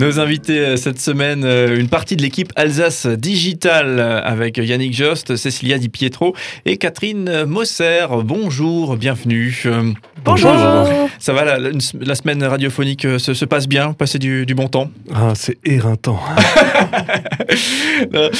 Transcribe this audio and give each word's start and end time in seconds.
Nos 0.00 0.18
invités 0.18 0.58
euh, 0.60 0.76
cette 0.78 0.98
semaine, 0.98 1.44
euh, 1.44 1.78
une 1.78 1.88
partie 1.88 2.16
de 2.16 2.22
l'équipe 2.22 2.50
Alsace 2.56 3.06
Digital 3.06 3.98
euh, 3.98 4.22
avec 4.24 4.56
Yannick 4.56 4.94
Jost, 4.94 5.36
Cécilia 5.36 5.76
Di 5.76 5.90
Pietro 5.90 6.34
et 6.64 6.78
Catherine 6.78 7.44
Mosser. 7.44 8.06
Bonjour, 8.24 8.96
bienvenue. 8.96 9.62
Bonjour. 10.24 10.50
Ça 11.18 11.32
va, 11.34 11.44
la, 11.44 11.58
la 12.00 12.14
semaine 12.14 12.42
radiophonique 12.42 13.02
se, 13.18 13.34
se, 13.34 13.44
passe 13.44 13.68
bien 13.68 13.92
Passez 13.92 14.18
du, 14.18 14.46
du 14.46 14.54
bon 14.54 14.68
temps? 14.68 14.90
Ah, 15.14 15.32
C'est 15.34 15.58
éreintant. 15.66 16.18
bah, 18.10 18.30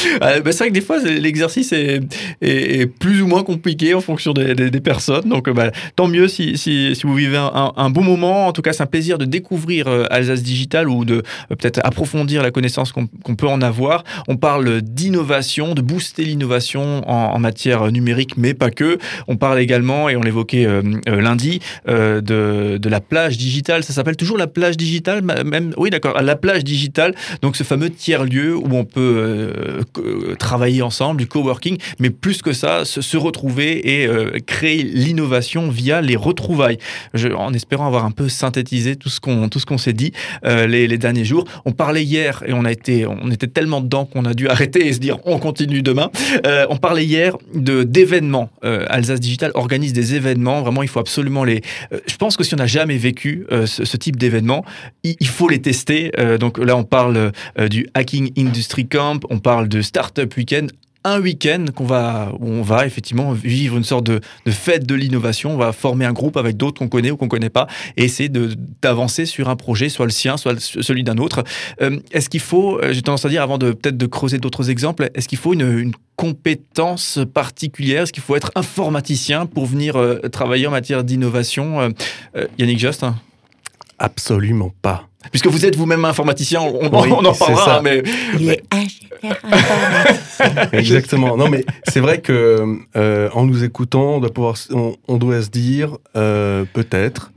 c'est 0.46 0.58
vrai 0.58 0.68
que 0.68 0.74
des 0.74 0.80
fois, 0.80 0.98
l'exercice 0.98 1.72
est, 1.72 2.00
est, 2.42 2.80
est, 2.80 2.86
plus 2.86 3.22
ou 3.22 3.26
moins 3.26 3.42
compliqué 3.42 3.94
en 3.94 4.00
fonction 4.00 4.32
des, 4.32 4.54
des, 4.54 4.70
des 4.70 4.80
personnes. 4.80 5.28
Donc, 5.28 5.50
bah, 5.50 5.70
tant 5.96 6.08
mieux 6.08 6.28
si, 6.28 6.56
si, 6.56 6.94
si 6.94 7.06
vous 7.06 7.14
vivez 7.14 7.36
un, 7.36 7.72
un, 7.76 7.90
bon 7.90 8.02
moment. 8.02 8.46
En 8.46 8.52
tout 8.52 8.62
cas, 8.62 8.72
c'est 8.72 8.82
un 8.82 8.86
plaisir 8.86 9.18
de 9.18 9.24
découvrir 9.24 9.88
Alsace 10.10 10.42
Digital 10.42 10.88
ou 10.88 11.04
de 11.04 11.22
peut-être 11.56 11.80
approfondir 11.84 12.42
la 12.42 12.50
connaissance 12.50 12.92
qu'on 12.92 13.06
qu 13.06 13.34
peut 13.36 13.48
en 13.48 13.62
avoir. 13.62 14.04
On 14.28 14.36
parle 14.36 14.82
d'innovation, 14.82 15.74
de 15.74 15.82
booster 15.82 16.24
l'innovation 16.24 17.08
en, 17.08 17.38
matière 17.38 17.90
numérique, 17.90 18.36
mais 18.36 18.54
pas 18.54 18.70
que. 18.70 18.98
On 19.26 19.36
parle 19.36 19.60
également, 19.60 20.08
et 20.08 20.16
on 20.16 20.20
l'évoquait 20.20 20.66
euh, 20.66 20.82
euh, 21.08 21.20
lundi, 21.20 21.60
euh, 21.88 22.20
de, 22.20 22.88
la 22.88 23.00
plage 23.00 23.38
digitale. 23.38 23.84
Ça 23.84 23.92
s'appelle 23.92 24.16
toujours 24.16 24.36
la 24.36 24.46
plage 24.46 24.76
digitale 24.76 25.22
même? 25.22 25.72
Oui, 25.76 25.90
d'accord, 25.90 26.20
la 26.20 26.36
plage 26.36 26.64
digitale. 26.64 27.14
Donc 27.40 27.56
ce 27.56 27.62
fameux 27.62 27.90
tiers-lieu 27.90 28.56
où 28.56 28.74
on 28.74 28.84
peut 28.84 29.52
euh, 29.98 30.34
travailler 30.38 30.82
ensemble, 30.82 31.20
du 31.20 31.26
coworking, 31.26 31.78
mais 31.98 32.10
plus 32.10 32.42
que 32.42 32.52
ça, 32.52 32.84
se, 32.84 33.16
retrouver 33.16 34.00
et 34.00 34.06
euh, 34.06 34.30
créer 34.46 34.82
l'innovation 34.82 35.68
via 35.68 36.00
les 36.00 36.16
retrouvailles. 36.16 36.78
En 37.36 37.52
espérant 37.52 37.86
avoir 37.86 38.04
un 38.04 38.10
peu 38.10 38.28
synthétisé 38.28 38.96
tout 38.96 39.08
ce 39.08 39.20
qu'on 39.20 39.48
qu'on 39.48 39.78
s'est 39.78 39.92
dit 39.92 40.12
euh, 40.44 40.66
les 40.66 40.98
derniers 40.98 41.24
jours. 41.24 41.39
On 41.64 41.72
parlait 41.72 42.04
hier 42.04 42.42
et 42.46 42.52
on 42.52 42.64
a 42.64 42.72
été, 42.72 43.06
on 43.06 43.30
était 43.30 43.46
tellement 43.46 43.80
dedans 43.80 44.04
qu'on 44.04 44.24
a 44.24 44.34
dû 44.34 44.48
arrêter 44.60 44.86
et 44.86 44.92
se 44.92 44.98
dire 44.98 45.18
on 45.24 45.38
continue 45.38 45.82
demain. 45.82 46.10
Euh, 46.46 46.66
on 46.70 46.76
parlait 46.76 47.04
hier 47.04 47.36
de 47.54 47.82
d'événements. 47.82 48.50
Euh, 48.64 48.84
Alsace 48.88 49.20
Digital 49.20 49.50
organise 49.54 49.92
des 49.92 50.14
événements. 50.14 50.62
Vraiment, 50.62 50.82
il 50.82 50.88
faut 50.88 51.00
absolument 51.00 51.44
les. 51.44 51.62
Euh, 51.92 51.98
je 52.06 52.16
pense 52.16 52.36
que 52.36 52.44
si 52.44 52.54
on 52.54 52.58
n'a 52.58 52.66
jamais 52.66 52.96
vécu 52.96 53.46
ce, 53.66 53.96
type 53.96 54.16
d'événement, 54.16 54.64
il, 55.02 55.26
faut 55.26 55.48
les 55.48 55.60
tester. 55.60 56.10
Donc 56.38 56.58
là, 56.58 56.76
on 56.76 56.84
parle 56.84 57.32
du 57.68 57.86
Hacking 57.94 58.32
Industry 58.38 58.86
Camp, 58.86 59.20
on 59.28 59.38
parle 59.38 59.68
de 59.68 59.82
Startup 59.82 60.34
Weekend 60.36 60.70
un 61.04 61.20
week-end 61.20 61.66
qu'on 61.74 61.86
va, 61.86 62.32
où 62.38 62.46
on 62.46 62.62
va 62.62 62.86
effectivement 62.86 63.32
vivre 63.32 63.76
une 63.76 63.84
sorte 63.84 64.04
de, 64.04 64.20
fête 64.48 64.86
de 64.86 64.94
l'innovation. 64.94 65.54
On 65.54 65.56
va 65.56 65.72
former 65.72 66.04
un 66.04 66.12
groupe 66.12 66.36
avec 66.36 66.56
d'autres 66.56 66.78
qu'on 66.78 66.88
connaît 66.88 67.10
ou 67.10 67.16
qu'on 67.16 67.28
connaît 67.28 67.50
pas 67.50 67.66
et 67.96 68.04
essayer 68.04 68.28
d'avancer 68.28 69.26
sur 69.26 69.48
un 69.48 69.56
projet, 69.56 69.88
soit 69.88 70.06
le 70.06 70.12
sien, 70.12 70.36
soit 70.36 70.60
celui 70.60 71.04
d'un 71.04 71.18
autre. 71.18 71.44
Euh, 71.80 71.98
est-ce 72.12 72.28
qu'il 72.28 72.40
faut, 72.40 72.78
euh, 72.78 72.92
j'ai 72.92 73.02
tendance 73.02 73.24
à 73.24 73.28
dire 73.28 73.42
avant 73.42 73.58
de 73.58 73.72
peut-être 73.72 73.96
de 73.96 74.06
creuser 74.06 74.38
d'autres 74.38 74.70
exemples, 74.70 75.10
est-ce 75.14 75.28
qu'il 75.28 75.38
faut 75.38 75.54
une, 75.54 75.92
compétence 76.16 77.18
particulière? 77.32 78.02
Est-ce 78.02 78.12
qu'il 78.12 78.22
faut 78.22 78.36
être 78.36 78.52
informaticien 78.54 79.46
pour 79.46 79.64
venir 79.64 79.96
euh, 79.96 80.18
travailler 80.28 80.66
en 80.66 80.70
matière 80.70 81.02
d'innovation? 81.02 81.94
Yannick 82.58 82.78
Just 82.78 83.06
Absolument 83.98 84.70
pas. 84.82 85.09
Puisque 85.30 85.46
vous 85.46 85.66
êtes 85.66 85.76
vous-même 85.76 86.04
informaticien, 86.04 86.60
on, 86.60 86.88
oui, 87.02 87.12
on 87.12 87.24
en 87.24 87.34
parlera. 87.34 87.64
Ça. 87.64 87.80
Mais... 87.82 88.02
Il 88.38 88.50
est. 88.50 88.62
Exactement. 90.72 91.36
Non, 91.36 91.48
mais 91.50 91.64
c'est 91.88 92.00
vrai 92.00 92.20
que 92.20 92.78
euh, 92.96 93.28
en 93.34 93.44
nous 93.44 93.62
écoutant, 93.62 94.14
on 94.14 94.20
doit, 94.20 94.32
pouvoir, 94.32 94.56
on, 94.70 94.96
on 95.08 95.16
doit 95.18 95.42
se 95.42 95.50
dire 95.50 95.98
euh, 96.16 96.64
peut-être. 96.72 97.32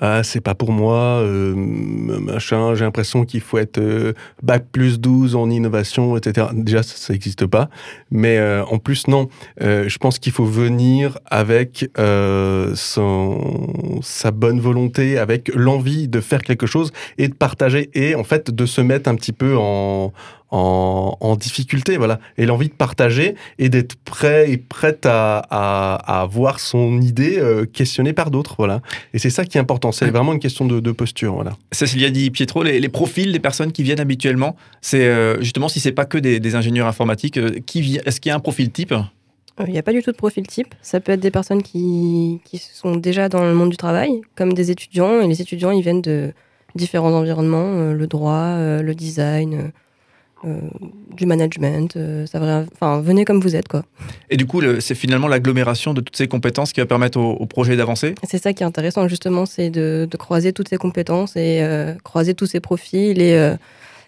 Ah, 0.00 0.22
c'est 0.22 0.40
pas 0.40 0.54
pour 0.54 0.72
moi, 0.72 1.20
euh, 1.22 1.54
machin, 1.56 2.74
j'ai 2.74 2.84
l'impression 2.84 3.24
qu'il 3.24 3.40
faut 3.40 3.56
être 3.56 3.78
euh, 3.78 4.12
bac 4.42 4.66
plus 4.70 5.00
12 5.00 5.36
en 5.36 5.48
innovation, 5.48 6.16
etc. 6.16 6.48
Déjà, 6.52 6.82
ça 6.82 7.12
n'existe 7.12 7.46
pas. 7.46 7.70
Mais 8.10 8.36
euh, 8.36 8.64
en 8.66 8.78
plus, 8.78 9.08
non. 9.08 9.28
Euh, 9.62 9.88
je 9.88 9.98
pense 9.98 10.18
qu'il 10.18 10.32
faut 10.32 10.44
venir 10.44 11.18
avec 11.26 11.90
euh, 11.98 12.72
son, 12.74 14.00
sa 14.02 14.32
bonne 14.32 14.60
volonté, 14.60 15.18
avec 15.18 15.50
l'envie 15.54 16.08
de 16.08 16.20
faire 16.20 16.42
quelque 16.42 16.66
chose 16.66 16.92
et 17.16 17.28
de 17.28 17.34
partager 17.34 17.90
et 17.94 18.14
en 18.14 18.24
fait 18.24 18.50
de 18.50 18.66
se 18.66 18.80
mettre 18.82 19.08
un 19.08 19.14
petit 19.14 19.32
peu 19.32 19.56
en, 19.56 20.12
en, 20.50 21.16
en, 21.20 21.36
difficulté, 21.36 21.96
voilà, 21.96 22.20
et 22.38 22.46
l'envie 22.46 22.68
de 22.68 22.74
partager 22.74 23.34
et 23.58 23.68
d'être 23.68 23.96
prêt 23.96 24.50
et 24.50 24.56
prête 24.56 25.04
à, 25.06 25.38
à, 25.50 26.20
à 26.22 26.26
voir 26.26 26.60
son 26.60 27.00
idée 27.00 27.38
euh, 27.38 27.66
questionnée 27.66 28.12
par 28.12 28.30
d'autres, 28.30 28.54
voilà. 28.58 28.80
Et 29.12 29.18
c'est 29.18 29.30
ça 29.30 29.44
qui 29.44 29.58
est 29.58 29.60
important, 29.60 29.92
c'est 29.92 30.10
vraiment 30.10 30.32
une 30.32 30.38
question 30.38 30.64
de, 30.64 30.80
de 30.80 30.92
posture, 30.92 31.34
voilà. 31.34 31.56
Cécilia 31.72 32.10
dit 32.10 32.30
Pietro, 32.30 32.62
les, 32.62 32.80
les, 32.80 32.88
profils 32.88 33.32
des 33.32 33.40
personnes 33.40 33.72
qui 33.72 33.82
viennent 33.82 34.00
habituellement, 34.00 34.56
c'est 34.80 35.06
euh, 35.06 35.40
justement 35.40 35.68
si 35.68 35.80
c'est 35.80 35.92
pas 35.92 36.04
que 36.04 36.18
des, 36.18 36.40
des, 36.40 36.54
ingénieurs 36.54 36.86
informatiques, 36.86 37.38
euh, 37.38 37.58
qui 37.66 38.00
est-ce 38.04 38.20
qu'il 38.20 38.30
y 38.30 38.32
a 38.32 38.36
un 38.36 38.40
profil 38.40 38.70
type? 38.70 38.94
Il 39.66 39.72
n'y 39.72 39.78
a 39.78 39.82
pas 39.82 39.92
du 39.92 40.02
tout 40.02 40.12
de 40.12 40.16
profil 40.16 40.46
type. 40.46 40.74
Ça 40.82 41.00
peut 41.00 41.12
être 41.12 41.20
des 41.20 41.30
personnes 41.30 41.62
qui, 41.62 42.40
qui 42.44 42.58
sont 42.58 42.96
déjà 42.96 43.28
dans 43.28 43.42
le 43.42 43.54
monde 43.54 43.70
du 43.70 43.76
travail, 43.76 44.20
comme 44.34 44.52
des 44.52 44.70
étudiants. 44.70 45.20
Et 45.20 45.26
les 45.26 45.40
étudiants, 45.40 45.70
ils 45.70 45.82
viennent 45.82 46.02
de 46.02 46.34
différents 46.74 47.12
environnements, 47.12 47.72
euh, 47.72 47.92
le 47.94 48.06
droit, 48.06 48.32
euh, 48.34 48.82
le 48.82 48.94
design, 48.94 49.72
euh, 50.44 50.60
du 51.16 51.24
management. 51.24 51.96
Euh, 51.96 52.26
ça 52.26 52.38
va, 52.38 52.64
enfin, 52.74 53.00
venez 53.00 53.24
comme 53.24 53.40
vous 53.40 53.56
êtes, 53.56 53.68
quoi. 53.68 53.84
Et 54.28 54.36
du 54.36 54.46
coup, 54.46 54.60
c'est 54.80 54.94
finalement 54.94 55.28
l'agglomération 55.28 55.94
de 55.94 56.02
toutes 56.02 56.16
ces 56.16 56.28
compétences 56.28 56.74
qui 56.74 56.80
va 56.80 56.86
permettre 56.86 57.18
au, 57.18 57.32
au 57.32 57.46
projet 57.46 57.74
d'avancer? 57.74 58.14
C'est 58.22 58.42
ça 58.42 58.52
qui 58.52 58.62
est 58.62 58.66
intéressant, 58.66 59.08
justement, 59.08 59.46
c'est 59.46 59.70
de, 59.70 60.06
de, 60.10 60.16
croiser 60.18 60.52
toutes 60.52 60.68
ces 60.68 60.76
compétences 60.76 61.36
et 61.36 61.60
euh, 61.62 61.94
croiser 62.04 62.34
tous 62.34 62.46
ces 62.46 62.60
profils 62.60 63.20
et 63.20 63.56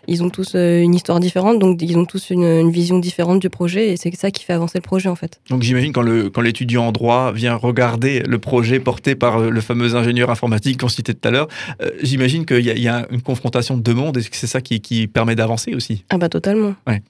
ils 0.09 0.23
ont 0.23 0.31
tous 0.31 0.53
euh, 0.55 0.81
une 0.81 0.95
histoire 0.95 1.21
différente, 1.21 1.59
donc 1.59 1.81
ils 1.83 1.97
ont 1.97 2.05
tous 2.05 2.31
une, 2.31 2.45
une 2.45 2.71
vision 2.71 2.99
différente 2.99 3.41
du 3.41 3.51
projet, 3.51 3.93
et 3.93 3.97
c'est 3.97 4.15
ça 4.17 4.31
qui 4.31 4.43
fait 4.43 4.55
avancer 4.55 4.79
le 4.79 4.83
projet 4.83 5.09
en 5.09 5.15
fait. 5.15 5.41
Donc 5.51 5.63
j'imagine 5.63 5.93
quand 5.93 6.03
le 6.03 6.31
quand 6.31 6.41
l'étudiant 6.41 6.87
en 6.87 6.93
droit 6.93 7.33
vient 7.33 7.55
regarder 7.55 8.21
le 8.21 8.39
projet 8.39 8.81
porté 8.81 9.15
par 9.15 9.39
le 9.39 9.61
fameux 9.61 9.95
ingénieur 9.95 10.31
informatique 10.31 10.81
qu'on 10.81 10.89
citait 10.89 11.15
tout 11.15 11.29
à 11.29 11.31
l'heure, 11.31 11.49
euh, 11.83 11.91
j'imagine 12.03 12.47
qu'il 12.47 12.67
y, 12.67 12.81
y, 12.81 12.89
a 12.89 13.07
une 13.11 13.23
confrontation 13.23 13.77
de 13.77 13.83
deux 13.83 13.95
mondes, 13.95 14.17
et 14.17 14.23
c'est 14.33 14.47
ça 14.47 14.61
qui, 14.61 14.81
qui 14.81 15.07
permet 15.07 15.37
d'avancer 15.37 15.75
aussi. 15.75 16.05
Ah 16.11 16.19
bah 16.19 16.29
totalement. 16.29 16.75
Ouais. 16.87 17.03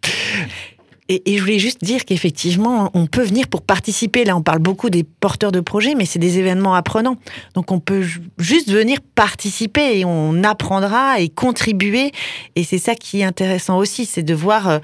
Et, 1.11 1.39
je 1.39 1.41
voulais 1.41 1.59
juste 1.59 1.83
dire 1.83 2.05
qu'effectivement, 2.05 2.91
on 2.93 3.07
peut 3.07 3.23
venir 3.23 3.49
pour 3.49 3.63
participer. 3.63 4.27
Là, 4.27 4.37
on 4.37 4.43
parle 4.43 4.59
beaucoup 4.59 4.91
des 4.91 5.05
porteurs 5.05 5.53
de 5.53 5.61
projets, 5.61 5.95
mais 5.95 6.05
c'est 6.05 6.19
des 6.19 6.39
événements 6.39 6.75
apprenants. 6.75 7.17
Donc, 7.55 7.73
on 7.73 7.81
peut 7.81 8.05
juste 8.37 8.71
venir 8.71 8.99
participer 9.15 9.99
et 9.99 10.05
on 10.05 10.45
apprendra 10.45 11.19
et 11.19 11.31
contribuer. 11.31 12.13
Et 12.57 12.65
c'est 12.65 12.77
ça 12.77 12.95
qui 12.95 13.21
est 13.21 13.25
intéressant 13.25 13.79
aussi, 13.79 14.05
c'est 14.05 14.23
de 14.23 14.35
voir, 14.35 14.69
euh, 14.69 14.79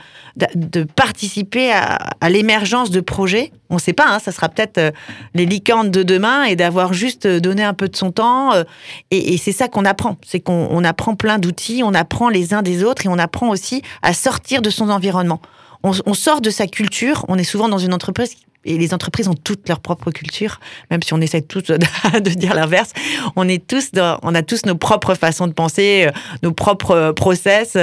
de 0.55 0.85
participer 0.85 1.71
à, 1.73 2.31
l'émergence 2.31 2.91
de 2.91 3.01
projets. 3.01 3.53
On 3.69 3.75
ne 3.75 3.81
sait 3.81 3.93
pas, 3.93 4.07
hein, 4.09 4.19
ça 4.19 4.33
sera 4.33 4.49
peut-être 4.49 4.79
euh, 4.79 4.91
les 5.35 5.45
licornes 5.45 5.91
de 5.91 6.03
demain 6.03 6.45
et 6.45 6.57
d'avoir 6.57 6.95
juste 6.95 7.27
donné 7.27 7.63
un 7.63 7.75
peu 7.75 7.89
de 7.89 7.97
son 7.97 8.13
temps. 8.13 8.55
Euh, 8.55 8.65
et 9.11 9.37
c'est 9.37 9.53
ça 9.53 9.69
qu'on 9.69 9.85
apprend. 9.85 10.17
C'est 10.25 10.41
qu'on 10.41 10.85
apprend 10.85 11.17
plein 11.17 11.39
d'outils, 11.39 11.83
on 11.85 11.93
apprend 11.93 12.31
les 12.31 12.55
uns 12.55 12.63
des 12.63 12.83
autres 12.83 13.05
et 13.05 13.09
on 13.11 13.19
apprend 13.19 13.51
aussi 13.51 13.83
à 14.01 14.15
sortir 14.15 14.63
de 14.63 14.71
son 14.71 14.89
environnement 14.89 15.43
on, 15.85 15.93
on, 16.07 16.15
sort 16.15 16.41
de 16.41 16.51
sa 16.51 16.67
culture. 16.67 17.25
On 17.29 17.39
est 17.39 17.45
souvent 17.45 17.69
dans 17.69 17.79
une 17.79 17.95
entreprise 17.95 18.35
et 18.65 18.79
les 18.79 18.95
entreprises 18.95 19.29
ont 19.29 19.35
toutes 19.35 19.69
leur 19.69 19.81
propre 19.81 20.11
culture, 20.11 20.61
même 20.91 21.03
si 21.03 21.13
on 21.15 21.21
essaie 21.21 21.43
tous 21.43 21.63
de, 21.65 22.31
dire 22.31 22.55
l'inverse. 22.55 22.93
On 23.37 23.49
est 23.49 23.65
tous, 23.65 23.93
dans, 23.93 24.19
on 24.23 24.35
a 24.35 24.43
tous 24.43 24.67
nos 24.67 24.75
propres 24.75 25.15
façons 25.15 25.47
de 25.47 25.53
penser, 25.53 26.09
nos 26.43 26.53
propres 26.53 27.13
process, 27.13 27.77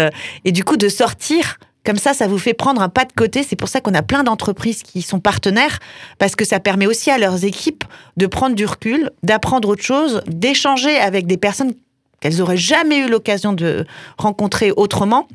et 0.45 0.51
du 0.51 0.63
coup 0.63 0.77
de 0.77 0.89
sortir. 0.89 1.57
Comme 1.83 1.97
ça, 1.97 2.13
ça 2.13 2.27
vous 2.27 2.37
fait 2.37 2.53
prendre 2.53 2.79
un 2.83 2.89
pas 2.89 3.05
de 3.05 3.11
côté. 3.11 3.41
C'est 3.41 3.55
pour 3.55 3.67
ça 3.67 3.81
qu'on 3.81 3.95
a 3.95 4.03
plein 4.03 4.23
d'entreprises 4.23 4.83
qui 4.83 5.01
sont 5.01 5.19
partenaires, 5.19 5.79
parce 6.19 6.35
que 6.35 6.45
ça 6.45 6.59
permet 6.59 6.85
aussi 6.85 7.09
à 7.09 7.17
leurs 7.17 7.43
équipes 7.43 7.83
de 8.17 8.27
prendre 8.27 8.55
du 8.55 8.65
recul, 8.65 9.09
d'apprendre 9.23 9.67
autre 9.69 9.83
chose, 9.83 10.21
d'échanger 10.27 10.97
avec 10.97 11.25
des 11.25 11.37
personnes 11.37 11.73
qu'elles 12.19 12.37
n'auraient 12.37 12.55
jamais 12.55 12.99
eu 12.99 13.09
l'occasion 13.09 13.51
de 13.51 13.85
rencontrer 14.19 14.71
autrement 14.71 15.27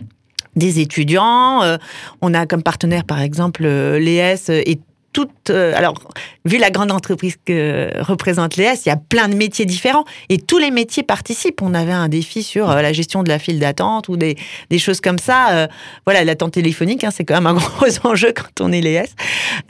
des 0.57 0.81
étudiants. 0.81 1.63
Euh, 1.63 1.77
on 2.23 2.35
a 2.35 2.47
comme 2.47 2.63
partenaire, 2.63 3.05
par 3.05 3.21
exemple, 3.21 3.63
euh, 3.65 3.99
l'ES 3.99 4.51
et 4.51 4.81
toutes. 5.17 5.49
Euh, 5.49 5.73
alors, 5.75 5.95
vu 6.45 6.59
la 6.59 6.71
grande 6.71 6.93
entreprise 6.93 7.37
que 7.43 7.91
représente 8.03 8.57
l'ES, 8.57 8.75
il 8.85 8.91
y 8.91 8.93
a 8.93 8.99
plein 8.99 9.29
de 9.29 9.35
métiers 9.35 9.65
différents 9.65 10.05
et 10.29 10.37
tous 10.37 10.59
les 10.59 10.71
métiers 10.71 11.03
participent. 11.03 11.63
On 11.63 11.73
avait 11.73 11.95
un 11.95 12.09
défi 12.09 12.43
sur 12.43 12.71
euh, 12.71 12.83
la 12.83 12.93
gestion 12.93 13.23
de 13.23 13.31
la 13.31 13.39
file 13.39 13.59
d'attente 13.59 14.11
ou 14.11 14.19
des, 14.19 14.37
choses 14.79 15.01
comme 15.01 15.19
ça. 15.19 15.53
Euh, 15.53 15.69
voilà, 16.05 16.23
l'attente 16.23 16.53
téléphonique, 16.53 17.03
hein, 17.03 17.11
c'est 17.11 17.25
quand 17.25 17.33
même 17.33 17.47
un 17.47 17.55
gros 17.55 17.87
enjeu 18.05 18.35
quand 18.37 18.61
on 18.61 18.71
est 18.73 18.83
l'ES. 18.83 19.09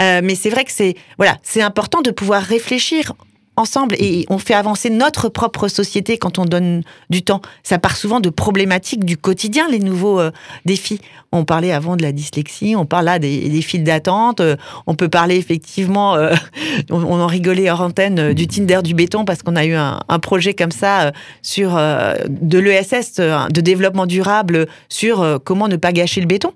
mais 0.01 0.35
c'est 0.35 0.51
vrai 0.51 0.65
que 0.65 0.73
c'est 0.73 0.97
voilà, 1.17 1.39
c'est 1.45 1.63
important 1.63 2.03
de 2.03 2.11
pouvoir 2.11 2.43
réfléchir 2.43 3.13
ensemble 3.57 3.97
et 3.99 4.27
on 4.29 4.39
fait 4.39 4.55
avancer 4.55 4.91
notre 4.91 5.29
propre 5.29 5.69
société 5.69 6.19
quand 6.19 6.39
on 6.39 6.45
donne 6.45 6.83
du 7.11 7.23
temps. 7.23 7.41
Ça 7.63 7.79
part 7.79 7.97
souvent 7.97 8.21
de 8.21 8.31
problématiques 8.31 9.05
du 9.05 9.17
quotidien, 9.17 9.69
les 9.69 9.79
nouveaux 9.79 10.21
euh, 10.21 10.31
défis. 10.65 11.01
On 11.33 11.45
parlait 11.45 11.73
avant 11.73 11.97
de 11.97 12.03
la 12.03 12.13
dyslexie, 12.13 12.75
on 12.77 12.87
parle 12.87 13.07
là 13.07 13.19
des, 13.19 13.49
des 13.49 13.63
files 13.63 13.85
d'attente, 13.85 14.41
euh, 14.41 14.57
on 14.87 14.95
peut 14.95 15.09
parler 15.09 15.37
effectivement, 15.37 16.15
euh, 16.15 16.35
on, 16.91 17.03
en 17.03 17.27
rigolait 17.27 17.71
hors 17.71 17.81
antenne, 17.81 18.33
du 18.33 18.47
Tinder 18.47 18.81
du 18.83 18.95
béton 18.95 19.25
parce 19.25 19.43
qu'on 19.43 19.57
a 19.57 19.65
eu 19.65 19.75
un, 19.75 20.01
un, 20.09 20.19
projet 20.19 20.55
comme 20.55 20.71
ça 20.71 21.13
sur 21.43 21.75
de 21.75 22.59
l'ESS, 22.59 23.17
de 23.17 23.61
développement 23.61 24.07
durable, 24.07 24.67
sur 24.89 25.41
comment 25.45 25.69
ne 25.69 25.77
pas 25.77 25.93
gâcher 25.93 26.21
le 26.21 26.27
béton. 26.27 26.53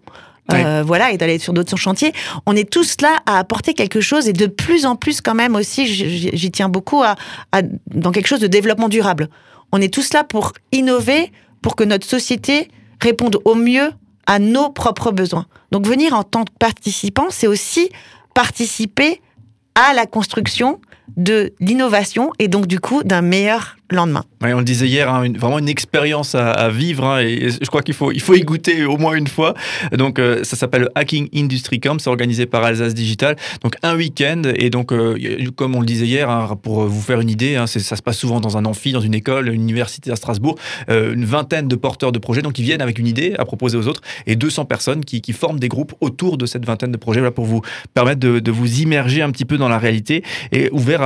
Euh, 0.53 0.83
voilà, 0.85 1.13
et 1.13 1.19
d'aller 1.19 1.39
sur 1.39 1.53
d'autres 1.53 1.77
chantiers. 1.77 2.13
On 2.47 2.57
est 2.57 2.69
tous 2.69 2.97
là 3.01 3.17
à 3.27 3.39
apporter 3.39 3.75
quelque 3.75 4.01
chose 4.01 4.29
et 4.29 4.33
de 4.33 4.47
plus 4.47 4.87
en 4.87 4.97
plus 4.97 5.21
quand 5.21 5.35
même 5.35 5.55
aussi, 5.55 5.87
j'y 5.87 6.51
tiens 6.51 6.69
beaucoup, 6.69 7.03
à, 7.03 7.17
à, 7.53 7.63
dans 7.63 8.13
quelque 8.13 8.27
chose 8.27 8.41
de 8.41 8.47
développement 8.47 8.89
durable. 8.89 9.29
On 9.73 9.81
est 9.81 9.93
tous 9.93 10.13
là 10.13 10.25
pour 10.25 10.53
innover, 10.73 11.33
pour 11.63 11.77
que 11.77 11.85
notre 11.85 12.07
société 12.07 12.69
réponde 13.01 13.39
au 13.45 13.55
mieux 13.55 13.91
à 14.27 14.39
nos 14.39 14.71
propres 14.71 15.13
besoins. 15.13 15.47
Donc 15.71 15.87
venir 15.87 16.15
en 16.15 16.23
tant 16.23 16.45
que 16.45 16.53
participant, 16.59 17.27
c'est 17.31 17.47
aussi 17.47 17.91
participer 18.35 19.21
à 19.75 19.93
la 19.95 20.07
construction 20.07 20.81
de 21.17 21.53
l'innovation 21.61 22.33
et 22.39 22.49
donc 22.49 22.67
du 22.67 22.81
coup 22.81 23.03
d'un 23.03 23.23
meilleur 23.23 23.77
lendemain. 23.97 24.25
on 24.43 24.59
le 24.59 24.65
disait 24.65 24.87
hier, 24.87 25.13
hein, 25.13 25.33
vraiment 25.37 25.59
une 25.59 25.69
expérience 25.69 26.35
à, 26.35 26.69
vivre 26.69 27.05
hein, 27.05 27.21
je 27.23 27.67
crois 27.67 27.83
qu'il 27.83 27.95
faut, 27.95 28.13
il 28.13 28.21
faut 28.21 28.35
y 28.35 28.41
goûter 28.41 28.85
au 28.85 28.97
moins 28.97 29.15
une 29.15 29.27
fois. 29.27 29.55
Donc 29.93 30.19
euh, 30.19 30.45
ça 30.45 30.57
s'appelle 30.57 30.89
Hacking 30.95 31.29
Industry 31.35 31.81
Camp, 31.81 31.99
c'est 31.99 32.11
organisé 32.11 32.47
par 32.47 32.65
Alsace 32.65 32.95
Digital. 32.95 33.37
Donc 33.63 33.77
un 33.83 33.97
week-end 33.97 34.43
et 34.55 34.71
donc 34.71 34.93
euh, 34.93 35.17
comme 35.57 35.75
on 35.75 35.81
le 35.81 35.87
disait 35.87 36.07
hier, 36.07 36.31
hein, 36.31 36.59
pour 36.63 36.87
vous 36.87 37.01
faire 37.01 37.21
une 37.21 37.31
idée, 37.31 37.63
ça 37.67 37.97
se 37.97 38.03
passe 38.03 38.19
souvent 38.19 38.41
dans 38.41 38.57
un 38.57 38.65
amphi, 38.65 38.93
dans 38.93 39.01
une 39.01 39.15
école, 39.15 39.49
une 39.49 39.63
université 39.63 40.11
à 40.11 40.17
Strasbourg, 40.17 40.57
euh, 40.89 41.15
une 41.15 41.25
vingtaine 41.25 41.69
de 41.69 41.77
porteurs 41.77 42.13
de 42.13 42.19
projets 42.19 42.43
donc 42.43 42.59
ils 42.59 42.65
viennent 42.65 42.83
avec 42.83 42.99
une 42.99 43.07
idée 43.07 43.35
à 43.39 43.45
proposer 43.45 43.77
aux 43.77 43.87
autres 43.89 44.01
et 44.27 44.37
200 44.37 44.65
personnes 44.65 45.05
qui, 45.05 45.21
forment 45.33 45.61
des 45.61 45.69
groupes 45.69 45.95
autour 46.01 46.37
de 46.37 46.45
cette 46.45 46.67
vingtaine 46.67 46.91
de 46.91 46.97
projets 46.97 47.21
voilà, 47.21 47.31
pour 47.31 47.45
vous 47.45 47.63
permettre 47.95 48.19
de, 48.19 48.51
vous 48.51 48.81
immerger 48.81 49.23
un 49.23 49.31
petit 49.31 49.45
peu 49.45 49.59
dans 49.59 49.69
la 49.69 49.79
réalité 49.79 50.25
et 50.51 50.69
ouvert 50.73 51.03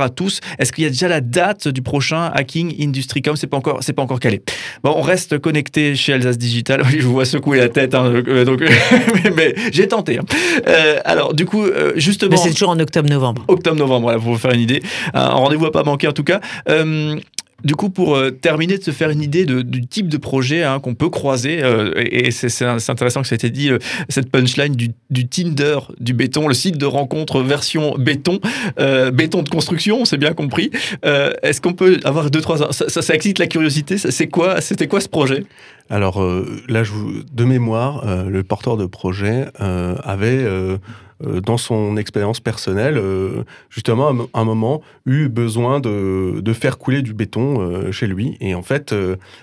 à 0.00 0.08
tous. 0.08 0.40
Est-ce 0.58 0.72
qu'il 0.72 0.84
y 0.84 0.86
a 0.86 0.90
déjà 0.90 1.08
la 1.08 1.20
date 1.20 1.68
du 1.68 1.82
prochain 1.82 2.25
Hacking 2.34 2.74
Industricom, 2.80 3.36
c'est 3.36 3.46
pas 3.46 3.56
encore, 3.56 3.78
c'est 3.82 3.92
pas 3.92 4.02
encore 4.02 4.20
calé. 4.20 4.42
Bon, 4.82 4.94
on 4.96 5.02
reste 5.02 5.38
connecté 5.38 5.94
chez 5.94 6.12
Alsace 6.12 6.38
Digital. 6.38 6.82
Oui, 6.84 6.96
je 7.00 7.06
vous 7.06 7.12
vois 7.12 7.24
secouer 7.24 7.58
la 7.58 7.68
tête, 7.68 7.94
hein, 7.94 8.22
donc, 8.44 8.60
mais, 8.60 9.30
mais 9.36 9.54
j'ai 9.72 9.88
tenté. 9.88 10.18
Hein. 10.18 10.24
Euh, 10.66 11.00
alors, 11.04 11.34
du 11.34 11.46
coup, 11.46 11.64
euh, 11.64 11.92
justement. 11.96 12.30
Mais 12.30 12.36
c'est 12.36 12.52
toujours 12.52 12.70
en 12.70 12.78
octobre-novembre. 12.78 13.44
Octobre-novembre, 13.48 14.02
voilà, 14.02 14.18
pour 14.18 14.32
vous 14.32 14.38
faire 14.38 14.52
une 14.52 14.60
idée. 14.60 14.82
Un 15.14 15.28
rendez-vous 15.28 15.66
à 15.66 15.72
pas 15.72 15.82
manquer 15.82 16.08
en 16.08 16.12
tout 16.12 16.24
cas. 16.24 16.40
Euh, 16.68 17.16
du 17.66 17.74
coup, 17.74 17.90
pour 17.90 18.16
euh, 18.16 18.30
terminer, 18.30 18.78
de 18.78 18.82
se 18.84 18.92
faire 18.92 19.10
une 19.10 19.20
idée 19.20 19.44
du 19.44 19.86
type 19.86 20.08
de 20.08 20.16
projet 20.16 20.62
hein, 20.62 20.78
qu'on 20.78 20.94
peut 20.94 21.10
croiser, 21.10 21.62
euh, 21.62 21.92
et, 21.96 22.30
c'est 22.30 22.64
intéressant 22.64 23.22
que 23.22 23.28
ça 23.28 23.34
ait 23.34 23.36
été 23.36 23.50
dit, 23.50 23.70
euh, 23.70 23.78
cette 24.08 24.30
punchline 24.30 24.74
du, 24.74 24.92
Tinder 25.28 25.78
du 25.98 26.14
béton, 26.14 26.46
le 26.46 26.54
site 26.54 26.78
de 26.78 26.86
rencontre 26.86 27.40
version 27.40 27.96
béton, 27.98 28.38
béton 29.12 29.42
de 29.42 29.48
construction, 29.48 29.98
on 30.00 30.04
s'est 30.04 30.18
bien 30.18 30.32
compris. 30.32 30.70
Est-ce 31.02 31.60
qu'on 31.60 31.72
peut 31.72 31.98
avoir 32.04 32.30
deux, 32.30 32.40
trois... 32.40 32.72
Ça, 32.72 32.88
ça, 32.88 33.02
ça 33.02 33.14
excite 33.14 33.38
la 33.40 33.48
curiosité, 33.48 33.98
c'est 33.98 34.28
quoi, 34.28 34.60
c'était 34.60 34.86
quoi 34.86 35.00
ce 35.00 35.08
projet? 35.08 35.44
Alors 35.90 36.22
là, 36.68 36.82
de 37.32 37.44
mémoire, 37.44 38.04
le 38.28 38.42
porteur 38.44 38.76
de 38.76 38.86
projet 38.86 39.46
avait 39.58 40.46
dans 41.20 41.56
son 41.56 41.96
expérience 41.96 42.40
personnelle, 42.40 42.98
euh, 42.98 43.44
justement, 43.70 44.28
à 44.34 44.40
un 44.40 44.44
moment, 44.44 44.82
eu 45.06 45.28
besoin 45.28 45.80
de, 45.80 46.40
de 46.40 46.52
faire 46.52 46.78
couler 46.78 47.02
du 47.02 47.14
béton 47.14 47.60
euh, 47.60 47.92
chez 47.92 48.06
lui. 48.06 48.36
Et 48.40 48.54
en 48.54 48.62
fait, 48.62 48.94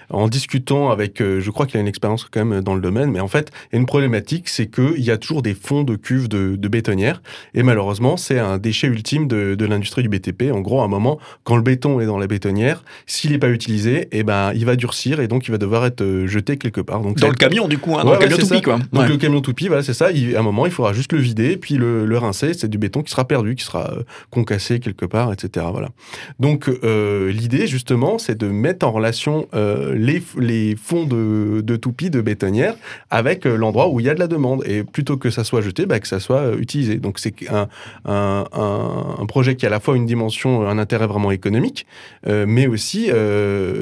en 0.09 0.27
discutant 0.27 0.91
avec, 0.91 1.19
je 1.19 1.49
crois 1.49 1.65
qu'il 1.65 1.77
a 1.77 1.81
une 1.81 1.87
expérience 1.87 2.27
quand 2.29 2.45
même 2.45 2.61
dans 2.61 2.75
le 2.75 2.81
domaine, 2.81 3.11
mais 3.11 3.19
en 3.19 3.27
fait, 3.27 3.51
il 3.71 3.75
y 3.75 3.77
a 3.77 3.79
une 3.79 3.85
problématique, 3.85 4.49
c'est 4.49 4.67
qu'il 4.67 5.03
y 5.03 5.11
a 5.11 5.17
toujours 5.17 5.41
des 5.41 5.53
fonds 5.53 5.83
de 5.83 5.95
cuves 5.95 6.27
de, 6.27 6.55
de 6.55 6.67
bétonnières. 6.67 7.21
Et 7.53 7.63
malheureusement, 7.63 8.17
c'est 8.17 8.39
un 8.39 8.57
déchet 8.57 8.87
ultime 8.87 9.27
de, 9.27 9.55
de 9.55 9.65
l'industrie 9.65 10.03
du 10.03 10.09
BTP. 10.09 10.51
En 10.51 10.61
gros, 10.61 10.81
à 10.81 10.85
un 10.85 10.87
moment, 10.87 11.19
quand 11.43 11.55
le 11.55 11.61
béton 11.61 11.99
est 11.99 12.05
dans 12.05 12.17
la 12.17 12.27
bétonnière, 12.27 12.83
s'il 13.05 13.31
n'est 13.31 13.39
pas 13.39 13.49
utilisé, 13.49 14.07
eh 14.11 14.23
ben, 14.23 14.51
il 14.53 14.65
va 14.65 14.75
durcir 14.75 15.19
et 15.19 15.27
donc 15.27 15.47
il 15.47 15.51
va 15.51 15.57
devoir 15.57 15.85
être 15.85 16.25
jeté 16.25 16.57
quelque 16.57 16.81
part. 16.81 17.01
Donc, 17.01 17.17
dans 17.17 17.29
le 17.29 17.33
camion, 17.33 17.67
du 17.67 17.77
coup, 17.77 17.97
hein, 17.97 18.03
dans 18.03 18.11
ouais, 18.11 18.19
le 18.19 18.27
camion 18.27 18.37
toupie, 18.37 18.61
quoi. 18.61 18.77
Donc 18.91 19.03
ouais. 19.03 19.07
le 19.07 19.17
camion 19.17 19.41
toupie, 19.41 19.67
voilà, 19.67 19.83
c'est 19.83 19.93
ça. 19.93 20.11
Il, 20.11 20.35
à 20.35 20.39
un 20.39 20.43
moment, 20.43 20.65
il 20.65 20.71
faudra 20.71 20.93
juste 20.93 21.13
le 21.13 21.19
vider 21.19 21.57
puis 21.63 21.75
le, 21.75 22.05
le 22.05 22.17
rincer, 22.17 22.53
c'est 22.53 22.67
du 22.67 22.77
béton 22.77 23.03
qui 23.03 23.09
sera 23.09 23.25
perdu, 23.25 23.55
qui 23.55 23.63
sera 23.63 23.89
euh, 23.93 24.03
concassé 24.31 24.81
quelque 24.81 25.05
part, 25.05 25.31
etc. 25.31 25.65
Voilà. 25.71 25.91
Donc 26.37 26.67
euh, 26.67 27.31
l'idée 27.31 27.67
justement, 27.67 28.17
c'est 28.17 28.37
de 28.37 28.47
mettre 28.47 28.85
en 28.85 28.91
relation 28.91 29.47
euh, 29.53 29.95
les, 29.95 30.21
les 30.37 30.75
fonds 30.75 31.05
de, 31.05 31.61
de 31.61 31.75
toupie, 31.77 32.09
de 32.09 32.19
bétonnière, 32.19 32.75
avec 33.09 33.45
l'endroit 33.45 33.87
où 33.87 34.01
il 34.01 34.07
y 34.07 34.09
a 34.09 34.13
de 34.13 34.19
la 34.19 34.27
demande. 34.27 34.61
Et 34.67 34.83
plutôt 34.83 35.15
que 35.15 35.29
ça 35.29 35.45
soit 35.45 35.61
jeté, 35.61 35.85
bah, 35.85 36.01
que 36.01 36.07
ça 36.09 36.19
soit 36.19 36.53
utilisé. 36.55 36.97
Donc 36.97 37.17
c'est 37.17 37.33
un, 37.49 37.69
un, 38.03 39.25
projet 39.25 39.55
qui 39.55 39.65
a 39.65 39.69
à 39.69 39.71
la 39.71 39.79
fois 39.79 39.95
une 39.95 40.05
dimension, 40.05 40.67
un 40.67 40.77
intérêt 40.77 41.07
vraiment 41.07 41.31
économique, 41.31 41.87
mais 42.27 42.67
aussi 42.67 43.09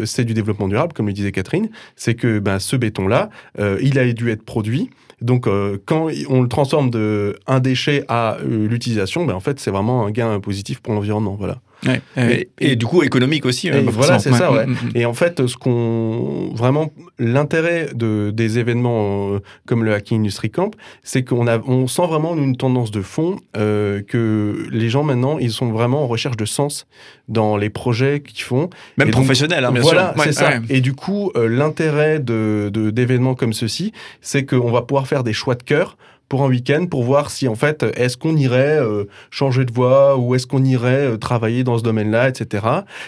c'est 0.05 0.23
du 0.23 0.35
développement 0.35 0.67
durable, 0.67 0.93
comme 0.93 1.07
le 1.07 1.13
disait 1.13 1.31
Catherine. 1.31 1.69
C'est 1.95 2.13
que 2.13 2.37
bah, 2.37 2.59
ce 2.59 2.75
béton-là, 2.75 3.31
il 3.57 3.97
a 3.97 4.13
dû 4.13 4.29
être 4.29 4.43
produit. 4.43 4.91
Donc, 5.21 5.47
euh, 5.47 5.77
quand 5.85 6.09
on 6.29 6.41
le 6.41 6.47
transforme 6.47 6.89
de 6.89 7.37
un 7.47 7.59
déchet 7.59 8.03
à 8.07 8.37
euh, 8.37 8.67
l'utilisation, 8.67 9.25
ben, 9.25 9.35
en 9.35 9.39
fait, 9.39 9.59
c'est 9.59 9.71
vraiment 9.71 10.05
un 10.05 10.11
gain 10.11 10.39
positif 10.39 10.81
pour 10.81 10.93
l'environnement. 10.93 11.35
Voilà. 11.37 11.59
Ouais, 11.85 12.01
et, 12.15 12.49
et, 12.59 12.71
et, 12.71 12.75
du 12.75 12.85
coup 12.85 13.01
économique 13.03 13.45
aussi. 13.45 13.67
Et 13.69 13.81
voilà, 13.81 14.19
c'est 14.19 14.31
ça. 14.33 14.51
Ouais. 14.51 14.67
Mm 14.67 14.73
-hmm. 14.73 14.97
Et 14.99 15.05
en 15.05 15.13
fait, 15.13 15.47
ce 15.47 15.57
qu'on 15.57 16.51
vraiment 16.53 16.91
l'intérêt 17.17 17.89
de 17.95 18.31
des 18.31 18.59
événements 18.59 19.33
euh, 19.33 19.39
comme 19.65 19.83
le 19.83 19.93
Hacking 19.93 20.19
Industry 20.19 20.49
Camp, 20.49 20.71
c'est 21.03 21.23
qu'on 21.23 21.47
a 21.47 21.59
on 21.65 21.87
sent 21.87 22.07
vraiment 22.07 22.35
une 22.35 22.55
tendance 22.55 22.91
de 22.91 23.01
fond 23.01 23.37
euh, 23.57 24.01
que 24.11 24.67
les 24.71 24.89
gens 24.89 25.03
maintenant 25.03 25.39
ils 25.39 25.51
sont 25.51 25.71
vraiment 25.71 26.03
en 26.03 26.07
recherche 26.07 26.37
de 26.37 26.45
sens 26.45 26.85
dans 27.27 27.57
les 27.57 27.69
projets 27.69 28.21
qu'ils 28.21 28.43
font. 28.43 28.69
Même 28.97 29.09
et 29.09 29.11
professionnels, 29.11 29.65
hein, 29.65 29.71
bien 29.71 29.81
voilà, 29.81 30.13
sûr. 30.13 30.23
C'est 30.23 30.33
ça. 30.33 30.51
Et 30.69 30.81
du 30.81 30.93
coup, 30.93 31.31
euh, 31.35 31.47
l'intérêt 31.47 32.19
de 32.19 32.69
d'événements 32.91 33.35
comme 33.35 33.53
ceci, 33.53 33.91
c'est 34.21 34.45
qu'on 34.45 34.71
va 34.71 34.81
pouvoir 34.81 35.07
faire 35.07 35.23
des 35.23 35.33
choix 35.33 35.55
de 35.55 35.63
cœur 35.63 35.97
pour 36.31 36.43
un 36.43 36.47
week-end 36.47 36.85
pour 36.89 37.03
voir 37.03 37.29
si 37.29 37.49
en 37.49 37.55
fait 37.55 37.83
est-ce 37.97 38.15
qu'on 38.15 38.37
irait 38.37 38.79
euh, 38.79 39.03
changer 39.31 39.65
de 39.65 39.73
voie 39.73 40.15
ou 40.15 40.33
est-ce 40.33 40.47
qu'on 40.47 40.63
irait 40.63 41.07
euh, 41.07 41.17
travailler 41.17 41.65
dans 41.65 41.77
ce 41.77 41.83
domaine-là, 41.83 42.29
etc. 42.29 42.65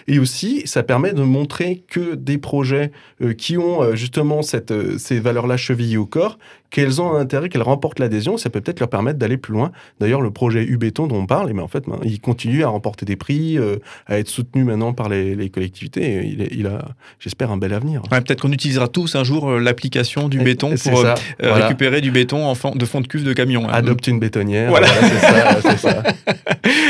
Et 0.08 0.20
aussi, 0.20 0.64
ça 0.66 0.84
permet 0.84 1.14
de 1.14 1.24
montrer 1.24 1.86
que 1.88 2.16
des 2.16 2.38
projets 2.38 2.92
euh, 3.22 3.31
qui 3.31 3.58
ont 3.58 3.81
euh, 3.81 3.96
justement 3.96 4.42
cette, 4.42 4.72
euh, 4.72 4.98
ces 4.98 5.22
valeurs-là 5.22 5.56
chevillées 5.56 5.96
au 5.96 6.06
corps, 6.06 6.38
qu'elles 6.74 7.00
ont 7.00 7.14
un 7.14 7.20
intérêt, 7.20 7.50
qu'elles 7.50 7.62
remportent 7.62 8.00
l'adhésion, 8.00 8.36
ça 8.38 8.50
peut 8.50 8.60
peut-être 8.60 8.80
leur 8.80 8.90
permettre 8.90 9.20
d'aller 9.20 9.38
plus 9.38 9.54
loin. 9.54 9.72
D'ailleurs, 10.00 10.22
le 10.22 10.31
projet 10.31 10.63
U-Béton 10.63 11.06
dont 11.06 11.18
on 11.18 11.25
parle, 11.27 11.53
mais 11.53 11.60
eh 11.60 11.63
en 11.63 11.68
fait, 11.68 11.84
ben, 11.88 12.00
il 12.03 12.20
continue 12.20 12.63
à 12.63 12.70
remporter 12.70 13.06
des 13.06 13.15
prix, 13.15 13.60
euh, 13.60 13.77
à 14.08 14.18
être 14.18 14.27
soutenu 14.27 14.63
maintenant 14.63 14.92
par 14.92 15.08
les, 15.08 15.36
les 15.36 15.50
collectivités. 15.51 16.25
Il, 16.25 16.48
il, 16.51 16.65
a, 16.65 16.84
j'espère, 17.20 17.51
un 17.51 17.58
bel 17.58 17.75
avenir. 17.75 18.01
Ouais, 18.12 18.20
peut-être 18.22 18.42
qu'on 18.42 18.51
utilisera 18.51 18.88
tous 18.88 19.15
un 19.15 19.24
jour 19.24 19.51
l'application 19.51 20.30
du 20.30 20.42
et, 20.42 20.44
béton 20.44 20.70
pour 20.70 20.80
ça, 20.80 21.13
voilà. 21.39 21.68
récupérer 21.68 22.01
du 22.01 22.10
béton 22.10 22.44
en 22.44 22.56
fond, 22.56 22.72
de 22.72 22.86
fond 22.86 23.01
de 23.01 23.08
cuve 23.08 23.24
de 23.24 23.34
camion. 23.34 23.70
Hein. 23.70 23.74
Adopter 23.74 24.10
une 24.10 24.20
bétonnière. 24.20 24.70
Voilà, 24.70 24.88
voilà 24.88 25.62
c'est 25.62 25.77
ça. 25.77 25.77
c'est 25.77 25.77
ça. 25.77 26.03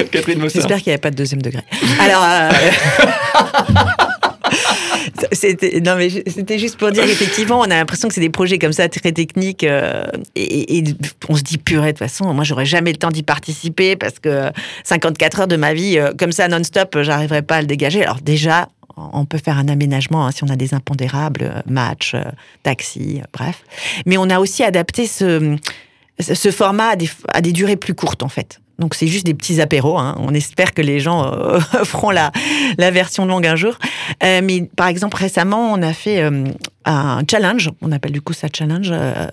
Catherine. 0.11 0.41
J'espère 0.47 0.77
qu'il 0.77 0.91
n'y 0.91 0.93
avait 0.93 1.01
pas 1.01 1.11
de 1.11 1.17
deuxième 1.17 1.41
degré. 1.41 1.61
Alors. 1.99 2.23
Euh... 2.23 2.51
C'était 5.31 5.79
non 5.81 5.95
mais 5.95 6.09
c'était 6.09 6.59
juste 6.59 6.77
pour 6.77 6.91
dire 6.91 7.03
effectivement 7.03 7.59
on 7.59 7.63
a 7.63 7.75
l'impression 7.75 8.07
que 8.07 8.13
c'est 8.13 8.21
des 8.21 8.29
projets 8.29 8.59
comme 8.59 8.73
ça 8.73 8.87
très 8.89 9.11
techniques 9.11 9.63
euh, 9.63 10.05
et, 10.35 10.77
et, 10.77 10.83
on 11.29 11.35
se 11.35 11.43
dit 11.43 11.57
purée 11.57 11.87
de 11.87 11.91
toute 11.91 11.99
façon 11.99 12.33
moi 12.33 12.43
j'aurais 12.43 12.65
jamais 12.65 12.91
le 12.91 12.97
temps 12.97 13.09
d'y 13.09 13.23
participer 13.23 13.95
parce 13.95 14.19
que 14.19 14.51
54 14.83 15.41
heures 15.41 15.47
de 15.47 15.55
ma 15.55 15.73
vie 15.73 15.97
euh, 15.97 16.11
comme 16.17 16.31
ça 16.31 16.47
non-stop 16.47 16.97
j'arriverai 17.01 17.41
pas 17.41 17.57
à 17.57 17.61
le 17.61 17.67
dégager. 17.67 18.03
Alors 18.03 18.21
déjà 18.21 18.69
on 18.95 19.25
peut 19.25 19.39
faire 19.39 19.57
un 19.57 19.67
aménagement 19.67 20.27
hein, 20.27 20.31
si 20.31 20.43
on 20.43 20.49
a 20.49 20.55
des 20.55 20.73
impondérables 20.73 21.43
euh, 21.43 21.61
match 21.65 22.15
taxi 22.63 23.21
bref. 23.33 23.63
Mais 24.05 24.17
on 24.17 24.29
a 24.29 24.39
aussi 24.39 24.63
adapté 24.63 25.07
ce 25.07 25.57
ce 26.19 26.51
format 26.51 26.89
à 26.89 26.95
des, 26.95 27.09
à 27.27 27.41
des 27.41 27.51
durées 27.51 27.75
plus 27.75 27.95
courtes 27.95 28.23
en 28.23 28.29
fait 28.29 28.59
donc 28.79 28.95
c'est 28.95 29.07
juste 29.07 29.25
des 29.25 29.33
petits 29.33 29.61
apéros. 29.61 29.97
Hein. 29.97 30.15
On 30.19 30.33
espère 30.33 30.73
que 30.73 30.81
les 30.81 30.99
gens 30.99 31.31
euh, 31.31 31.59
feront 31.83 32.09
la, 32.09 32.31
la 32.77 32.91
version 32.91 33.25
longue 33.25 33.45
un 33.45 33.55
jour. 33.55 33.77
Euh, 34.23 34.41
mais 34.43 34.63
par 34.75 34.87
exemple 34.87 35.17
récemment, 35.17 35.71
on 35.71 35.81
a 35.81 35.93
fait 35.93 36.21
euh, 36.23 36.45
un 36.85 37.21
challenge. 37.29 37.69
On 37.81 37.91
appelle 37.91 38.11
du 38.11 38.21
coup 38.21 38.33
ça 38.33 38.47
challenge 38.53 38.89
euh, 38.91 39.27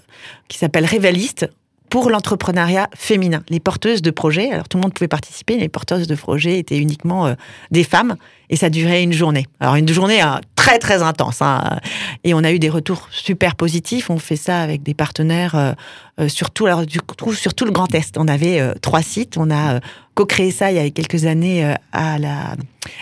qui 0.48 0.58
s'appelle 0.58 0.84
Révaliste 0.84 1.50
pour 1.90 2.08
l'entrepreneuriat 2.08 2.88
féminin, 2.96 3.42
les 3.50 3.60
porteuses 3.60 4.00
de 4.00 4.10
projets. 4.10 4.50
Alors 4.50 4.68
tout 4.68 4.78
le 4.78 4.82
monde 4.82 4.94
pouvait 4.94 5.08
participer, 5.08 5.58
les 5.58 5.68
porteuses 5.68 6.06
de 6.06 6.14
projets 6.14 6.58
étaient 6.58 6.78
uniquement 6.78 7.26
euh, 7.26 7.34
des 7.70 7.84
femmes 7.84 8.16
et 8.48 8.56
ça 8.56 8.70
durait 8.70 9.02
une 9.02 9.12
journée. 9.12 9.46
Alors 9.60 9.76
une 9.76 9.88
journée 9.88 10.20
hein, 10.20 10.40
très 10.56 10.78
très 10.78 11.02
intense 11.02 11.42
hein. 11.42 11.78
et 12.24 12.34
on 12.34 12.44
a 12.44 12.52
eu 12.52 12.58
des 12.58 12.68
retours 12.68 13.08
super 13.10 13.56
positifs. 13.56 14.10
On 14.10 14.18
fait 14.18 14.36
ça 14.36 14.60
avec 14.60 14.82
des 14.82 14.94
partenaires 14.94 15.54
euh, 15.54 15.72
euh, 16.20 16.28
sur 16.28 16.50
tout, 16.50 16.66
le 16.66 17.70
Grand 17.70 17.94
Est. 17.94 18.18
On 18.18 18.28
avait 18.28 18.60
euh, 18.60 18.74
trois 18.80 19.02
sites. 19.02 19.36
On 19.36 19.50
a 19.50 19.74
euh, 19.74 19.80
co-créé 20.14 20.50
ça 20.50 20.70
il 20.70 20.76
y 20.76 20.80
a 20.80 20.90
quelques 20.90 21.24
années 21.24 21.64
euh, 21.64 21.74
à 21.92 22.18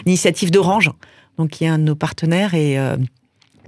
l'initiative 0.07 0.50
d'Orange, 0.50 0.90
donc 1.37 1.50
qui 1.50 1.64
est 1.64 1.68
un 1.68 1.78
de 1.78 1.85
nos 1.85 1.97
partenaires 1.97 2.54
et 2.54 2.78
euh, 2.78 2.97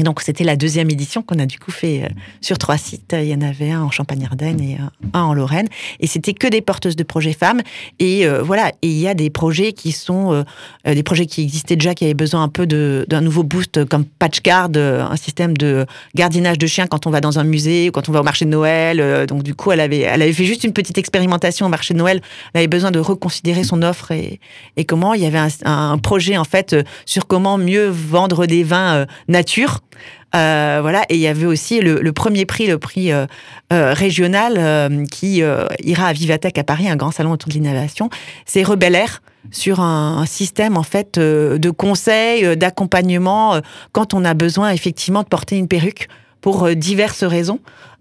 et 0.00 0.02
donc, 0.02 0.22
c'était 0.22 0.44
la 0.44 0.56
deuxième 0.56 0.88
édition 0.88 1.20
qu'on 1.22 1.38
a 1.38 1.44
du 1.44 1.58
coup 1.58 1.70
fait 1.70 2.04
euh, 2.04 2.08
sur 2.40 2.56
trois 2.56 2.78
sites. 2.78 3.14
Il 3.14 3.26
y 3.26 3.34
en 3.34 3.42
avait 3.42 3.70
un 3.70 3.82
en 3.82 3.90
Champagne-Ardenne 3.90 4.58
et 4.62 4.78
un, 4.78 4.90
un 5.12 5.22
en 5.24 5.34
Lorraine. 5.34 5.68
Et 6.00 6.06
c'était 6.06 6.32
que 6.32 6.46
des 6.46 6.62
porteuses 6.62 6.96
de 6.96 7.02
projets 7.02 7.34
femmes. 7.34 7.60
Et 7.98 8.26
euh, 8.26 8.40
voilà, 8.40 8.70
et 8.80 8.88
il 8.88 8.96
y 8.96 9.06
a 9.06 9.12
des 9.12 9.28
projets 9.28 9.74
qui 9.74 9.92
sont 9.92 10.32
euh, 10.32 10.42
euh, 10.86 10.94
des 10.94 11.02
projets 11.02 11.26
qui 11.26 11.42
existaient 11.42 11.76
déjà, 11.76 11.94
qui 11.94 12.04
avaient 12.04 12.14
besoin 12.14 12.42
un 12.42 12.48
peu 12.48 12.66
d'un 12.66 13.20
nouveau 13.20 13.42
boost, 13.42 13.76
euh, 13.76 13.84
comme 13.84 14.06
Patchguard, 14.06 14.70
euh, 14.76 15.04
un 15.04 15.16
système 15.16 15.54
de 15.54 15.84
gardiennage 16.14 16.56
de 16.56 16.66
chiens 16.66 16.86
quand 16.86 17.06
on 17.06 17.10
va 17.10 17.20
dans 17.20 17.38
un 17.38 17.44
musée 17.44 17.90
ou 17.90 17.92
quand 17.92 18.08
on 18.08 18.12
va 18.12 18.20
au 18.20 18.24
marché 18.24 18.46
de 18.46 18.50
Noël. 18.50 19.00
Euh, 19.02 19.26
Donc, 19.26 19.42
du 19.42 19.54
coup, 19.54 19.70
elle 19.70 19.80
avait, 19.80 19.98
elle 19.98 20.22
avait 20.22 20.32
fait 20.32 20.46
juste 20.46 20.64
une 20.64 20.72
petite 20.72 20.96
expérimentation 20.96 21.66
au 21.66 21.68
marché 21.68 21.92
de 21.92 21.98
Noël. 21.98 22.22
Elle 22.54 22.60
avait 22.60 22.68
besoin 22.68 22.90
de 22.90 23.00
reconsidérer 23.00 23.64
son 23.64 23.82
offre 23.82 24.12
et, 24.12 24.40
et 24.78 24.86
comment. 24.86 25.12
Il 25.12 25.20
y 25.20 25.26
avait 25.26 25.36
un, 25.36 25.50
un 25.64 25.98
projet, 25.98 26.38
en 26.38 26.44
fait, 26.44 26.72
euh, 26.72 26.84
sur 27.04 27.26
comment 27.26 27.58
mieux 27.58 27.88
vendre 27.88 28.46
des 28.46 28.64
vins 28.64 28.94
euh, 28.94 29.06
nature. 29.28 29.80
Euh, 30.34 30.78
voilà, 30.80 31.02
et 31.08 31.14
il 31.14 31.20
y 31.20 31.26
avait 31.26 31.46
aussi 31.46 31.80
le, 31.80 32.00
le 32.00 32.12
premier 32.12 32.46
prix, 32.46 32.66
le 32.68 32.78
prix 32.78 33.10
euh, 33.10 33.26
euh, 33.72 33.92
régional 33.92 34.54
euh, 34.56 35.04
qui 35.06 35.42
euh, 35.42 35.66
ira 35.82 36.06
à 36.06 36.12
Vivatech 36.12 36.56
à 36.56 36.64
Paris, 36.64 36.88
un 36.88 36.96
grand 36.96 37.10
salon 37.10 37.32
autour 37.32 37.48
de 37.48 37.54
l'innovation. 37.54 38.10
C'est 38.46 38.62
Rebel 38.62 38.94
Air 38.94 39.22
sur 39.50 39.80
un, 39.80 40.24
système 40.26 40.76
en 40.76 40.82
fait 40.82 41.18
euh, 41.18 41.58
de 41.58 41.70
conseils, 41.70 42.56
d'accompagnement 42.56 43.60
quand 43.92 44.14
on 44.14 44.24
a 44.24 44.34
besoin 44.34 44.70
effectivement 44.70 45.22
de 45.22 45.28
porter 45.28 45.56
une 45.56 45.66
perruque 45.66 46.08
pour 46.40 46.70
diverses 46.70 47.24
raisons. 47.24 47.58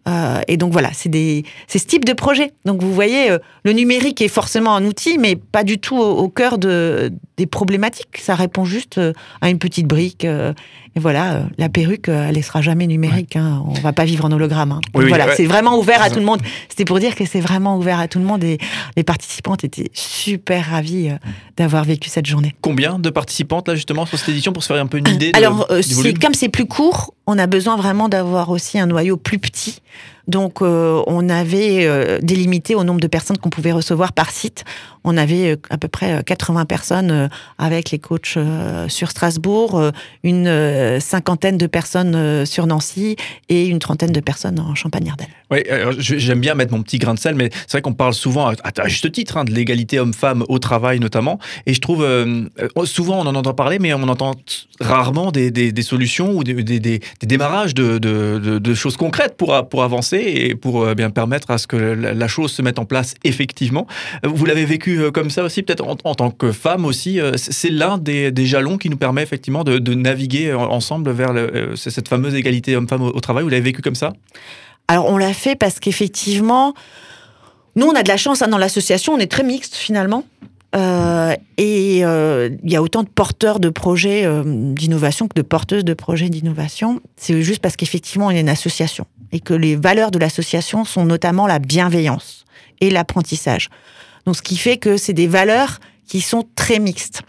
Euh, 0.07 0.41
et 0.48 0.57
donc 0.57 0.71
voilà, 0.71 0.89
c'est 0.93 1.09
des, 1.09 1.43
ce 1.67 1.77
type 1.77 2.05
de 2.05 2.13
projet. 2.13 2.53
Donc 2.65 2.81
vous 2.81 2.93
voyez, 2.93 3.31
euh, 3.31 3.38
le 3.63 3.74
numérique 3.74 4.21
est 4.21 4.29
forcément 4.29 4.75
un 4.75 4.86
outil, 4.86 5.17
mais 5.17 5.36
pas 5.36 5.63
du 5.63 5.77
tout 5.77 5.98
au, 5.98 6.29
cœur 6.29 6.57
de, 6.57 7.12
des 7.38 7.45
problématiques. 7.45 8.17
Ça 8.17 8.36
répond 8.36 8.65
juste 8.65 9.00
à 9.41 9.50
une 9.50 9.59
petite 9.59 9.88
brique. 9.88 10.25
Et 10.96 11.00
voilà, 11.00 11.34
euh, 11.34 11.43
la 11.58 11.69
perruque, 11.69 12.10
euh, 12.10 12.27
elle 12.29 12.38
ne 12.38 12.41
sera 12.41 12.62
jamais 12.62 12.88
numérique. 12.88 13.36
Hein, 13.36 13.63
on 13.67 13.74
va 13.74 13.93
pas 13.93 14.05
vivre 14.05 14.25
en 14.25 14.31
hologramme. 14.31 14.72
hein. 14.72 14.81
Oui, 14.96 15.03
oui, 15.03 15.10
voilà, 15.10 15.27
ouais. 15.27 15.34
c'est 15.38 15.46
vraiment 15.46 15.77
ouvert 15.77 16.01
à 16.01 16.10
tout 16.10 16.19
le 16.19 16.25
monde. 16.25 16.41
C'était 16.67 16.86
pour 16.86 17.00
dire 17.00 17.15
que 17.15 17.25
c'est 17.25 17.39
vraiment 17.41 17.77
ouvert 17.77 18.00
à 18.00 18.08
tout 18.08 18.19
le 18.19 18.25
monde 18.25 18.43
et 18.43 18.58
les 18.98 19.03
participantes 19.03 19.63
étaient 19.63 19.89
super 19.93 20.65
ravies 20.72 21.10
euh, 21.10 21.17
d'avoir 21.58 21.84
vécu 21.84 22.10
cette 22.10 22.25
journée. 22.25 22.55
Combien 22.62 22.98
de 23.00 23.10
participantes 23.10 23.67
là 23.67 23.75
justement 23.75 24.05
sur 24.05 24.17
cette 24.17 24.29
édition 24.29 24.51
pour 24.51 24.63
se 24.63 24.74
faire 24.74 24.81
un 24.81 24.88
peu 24.88 24.98
une 24.98 25.08
idée 25.08 25.31
Alors, 25.36 25.67
du 25.75 25.84
c'est- 25.84 25.93
volume? 25.93 26.17
comme 26.19 26.34
c'est 26.34 26.50
plus 26.50 26.65
court, 26.65 27.13
on 27.27 27.38
a 27.38 27.46
besoin 27.48 27.77
vraiment 27.77 28.10
d'avoir 28.10 28.50
aussi 28.50 28.79
un 28.79 28.86
noyau 28.88 29.17
plus 29.17 29.38
petit. 29.39 29.81
Donc, 30.29 30.62
euh, 30.62 31.03
on 31.07 31.27
avait 31.27 31.88
euh, 31.88 32.19
délimité 32.21 32.75
au 32.75 32.83
nombre 32.83 33.01
de 33.01 33.07
personnes 33.07 33.39
qu'on 33.39 33.50
pouvait 33.50 33.71
recevoir 33.71 34.13
par 34.13 34.29
site. 34.29 34.63
On 35.03 35.17
avait 35.17 35.53
euh, 35.53 35.55
à 35.71 35.79
peu 35.79 35.88
près 35.88 36.19
euh, 36.19 36.21
80 36.21 36.65
personnes 36.65 37.09
euh, 37.09 37.27
avec 37.57 37.89
les 37.89 37.98
coachs 37.98 38.38
sur 38.88 39.09
Strasbourg, 39.09 39.91
une 40.24 41.00
cinquantaine 41.00 41.57
de 41.57 41.67
personnes 41.67 42.45
sur 42.45 42.67
Nancy 42.67 43.15
et 43.50 43.65
une 43.65 43.79
trentaine 43.79 44.12
de 44.12 44.19
personnes 44.19 44.59
en 44.59 44.75
Champagne-Ardenne. 44.75 45.27
Oui, 45.51 45.61
alors, 45.69 45.93
je- 45.97 46.17
j'aime 46.17 46.39
bien 46.41 46.53
mettre 46.53 46.71
mon 46.73 46.83
petit 46.83 46.99
grain 46.99 47.13
de 47.15 47.19
sel, 47.19 47.33
mais 47.35 47.49
c'est 47.65 47.71
vrai 47.71 47.81
qu'on 47.81 47.93
parle 47.93 48.13
souvent, 48.13 48.49
à, 48.49 48.87
juste 48.87 49.11
titre, 49.11 49.37
hein, 49.37 49.45
de 49.45 49.51
l'égalité 49.51 49.99
homme-femme 49.99 50.43
au 50.47 50.59
travail 50.59 50.99
notamment. 50.99 51.39
Et 51.65 51.73
je 51.73 51.81
trouve, 51.81 52.03
euh, 52.03 52.45
euh, 52.59 52.85
souvent 52.85 53.19
on 53.19 53.25
en 53.27 53.33
entend 53.35 53.53
parler, 53.53 53.79
mais 53.79 53.93
on 53.93 54.03
entend 54.03 54.33
rarement 54.79 55.31
des, 55.31 55.73
solutions 55.81 56.31
ou 56.33 56.43
des, 56.43 56.99
démarrages 57.23 57.73
de, 57.73 58.73
choses 58.75 58.97
concrètes 58.97 59.35
pour, 59.37 59.53
avancer 59.83 60.17
et 60.17 60.55
pour 60.55 60.83
euh, 60.83 60.93
bien 60.93 61.09
permettre 61.09 61.49
à 61.51 61.57
ce 61.57 61.67
que 61.67 61.75
la, 61.77 62.27
chose 62.27 62.51
se 62.51 62.61
mette 62.61 62.77
en 62.79 62.85
place 62.85 63.15
effectivement. 63.23 63.87
Euh, 64.25 64.29
Vous 64.31 64.45
l'avez 64.45 64.65
vécu 64.65 64.99
euh, 64.99 65.11
comme 65.11 65.29
ça 65.31 65.43
aussi, 65.43 65.63
peut-être 65.63 65.85
en, 65.87 65.95
tant 66.15 66.29
que 66.31 66.51
femme 66.51 66.85
aussi. 66.85 67.19
euh, 67.19 67.33
c'est- 67.37 67.69
l'un 67.69 67.97
des, 67.97 68.31
jalons 68.45 68.77
qui 68.77 68.89
nous 68.89 68.97
permet 68.97 69.23
effectivement 69.23 69.63
de, 69.63 69.93
naviguer 69.93 70.53
en- 70.53 70.69
ensemble 70.71 71.11
vers 71.11 71.31
euh, 71.35 71.75
cette 71.75 72.07
fameuse 72.07 72.35
égalité 72.35 72.75
homme-femme 72.75 73.01
au 73.01 73.19
travail. 73.19 73.43
Vous 73.43 73.49
l'avez 73.49 73.61
vécu 73.63 73.81
comme 73.81 73.95
ça? 73.95 74.13
Alors 74.89 75.05
on 75.05 75.17
l'a 75.19 75.34
fait 75.34 75.55
parce 75.55 75.79
qu'effectivement, 75.79 76.74
nous 77.75 77.86
on 77.86 77.93
a 77.93 78.01
de 78.01 78.08
la 78.08 78.17
chance 78.17 78.41
hein, 78.41 78.48
dans 78.48 78.58
l'association, 78.58 79.13
on 79.13 79.19
est 79.19 79.31
très 79.31 79.43
mixte 79.43 79.75
finalement. 79.75 80.24
Euh, 80.75 81.36
et 81.58 82.03
euh, 82.03 82.50
il 82.63 82.72
y 82.72 82.75
a 82.75 82.81
autant 82.81 83.03
de 83.03 83.08
porteurs 83.08 83.60
de 83.60 83.69
projets 83.69 84.25
euh, 84.25 84.43
d'innovation 84.74 85.27
que 85.27 85.36
de 85.36 85.43
porteuses 85.43 85.86
de 85.86 85.93
projets 85.93 86.29
d'innovation. 86.29 87.01
C'est 87.17 87.39
juste 87.43 87.62
parce 87.62 87.75
qu'effectivement 87.75 88.27
on 88.27 88.31
est 88.31 88.39
une 88.39 88.50
association 88.50 89.05
et 89.31 89.39
que 89.39 89.53
les 89.53 89.75
valeurs 89.75 90.10
de 90.10 90.17
l'association 90.17 90.86
sont 90.86 91.05
notamment 91.05 91.46
la 91.46 91.60
bienveillance 91.60 92.46
et 92.81 92.89
l'apprentissage. 92.89 93.69
Donc 94.25 94.38
ce 94.38 94.41
qui 94.41 94.58
fait 94.58 94.77
que 94.77 94.98
c'est 94.98 95.13
des 95.13 95.27
valeurs 95.27 95.79
qui 96.08 96.19
sont 96.19 96.48
très 96.55 96.79
mixtes. 96.79 97.22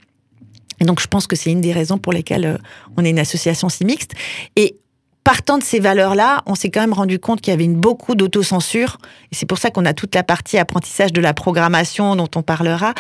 Et 0.81 0.85
donc 0.85 0.99
je 0.99 1.09
pense 1.09 1.27
que 1.27 1.37
c'est 1.37 1.51
une 1.51 1.61
des 1.61 1.75
raisons 1.75 1.99
pour 1.99 2.15
lesquelles 2.15 2.59
on 2.97 3.05
est 3.05 3.11
une 3.11 3.19
association 3.19 3.69
si 3.69 3.85
mixte. 3.85 4.13
Et 4.57 4.80
partant 5.25 5.59
de 5.59 5.63
ces 5.63 5.81
valeurs-là, 5.81 6.43
on 6.47 6.55
s'est 6.55 6.71
quand 6.71 6.81
même 6.81 6.93
rendu 6.93 7.19
compte 7.19 7.41
qu'il 7.41 7.53
y 7.53 7.55
avait 7.55 7.69
beaucoup 7.69 8.15
d'autocensure. 8.15 8.99
Et 9.31 9.35
c'est 9.35 9.47
pour 9.47 9.59
ça 9.59 9.71
qu'on 9.71 9.85
a 9.85 9.95
toute 9.95 10.15
la 10.15 10.23
partie 10.23 10.59
apprentissage 10.59 11.13
de 11.13 11.21
la 11.21 11.35
programmation 11.35 12.17
dont 12.17 12.29
on 12.37 12.43
parlera. 12.43 12.95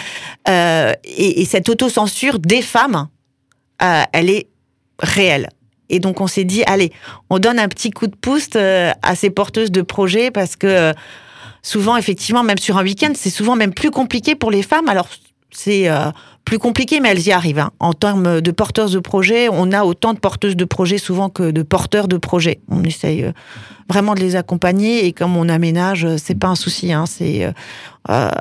Euh, 0.48 0.92
et, 1.04 1.40
et 1.40 1.44
cette 1.44 1.68
autocensure 1.68 2.38
des 2.38 2.62
femmes, 2.62 3.08
euh, 3.82 4.02
elle 4.12 4.30
est 4.30 4.48
réelle. 5.00 5.48
Et 5.88 5.98
donc 5.98 6.20
on 6.20 6.26
s'est 6.26 6.44
dit, 6.44 6.62
allez, 6.66 6.92
on 7.30 7.38
donne 7.38 7.58
un 7.58 7.68
petit 7.68 7.90
coup 7.90 8.06
de 8.06 8.14
pouce 8.14 8.50
euh, 8.54 8.92
à 9.02 9.16
ces 9.16 9.30
porteuses 9.30 9.72
de 9.72 9.82
projets 9.82 10.30
parce 10.30 10.56
que 10.56 10.92
souvent, 11.62 11.96
effectivement, 11.96 12.42
même 12.42 12.58
sur 12.58 12.78
un 12.78 12.84
week-end, 12.84 13.12
c'est 13.14 13.30
souvent 13.30 13.56
même 13.56 13.74
plus 13.74 13.90
compliqué 13.90 14.34
pour 14.34 14.50
les 14.50 14.62
femmes. 14.62 14.88
Alors 14.88 15.08
c'est 15.52 15.88
euh, 15.88 16.11
plus 16.45 16.59
compliqué, 16.59 17.00
mais 17.00 17.11
elles 17.11 17.26
y 17.26 17.33
arrivent. 17.33 17.59
hein. 17.59 17.71
En 17.78 17.92
termes 17.92 18.40
de 18.40 18.50
porteuses 18.50 18.92
de 18.92 18.99
projets, 18.99 19.49
on 19.50 19.73
a 19.73 19.85
autant 19.85 20.14
de 20.14 20.19
porteuses 20.19 20.57
de 20.57 20.64
projets 20.64 20.99
souvent 20.99 21.28
que 21.28 21.50
de 21.50 21.62
porteurs 21.62 22.09
de 22.09 22.16
projets. 22.16 22.61
On 22.69 22.83
essaye 22.85 23.25
euh, 23.25 23.33
vraiment 23.88 24.14
de 24.14 24.21
les 24.21 24.37
accompagner 24.37 25.07
et 25.07 25.12
comme 25.12 25.37
on 25.37 25.49
aménage, 25.49 26.04
euh, 26.04 26.16
c'est 26.16 26.38
pas 26.38 26.49
un 26.49 26.54
souci. 26.54 26.92
Hein, 26.92 27.04
c'est, 27.07 27.52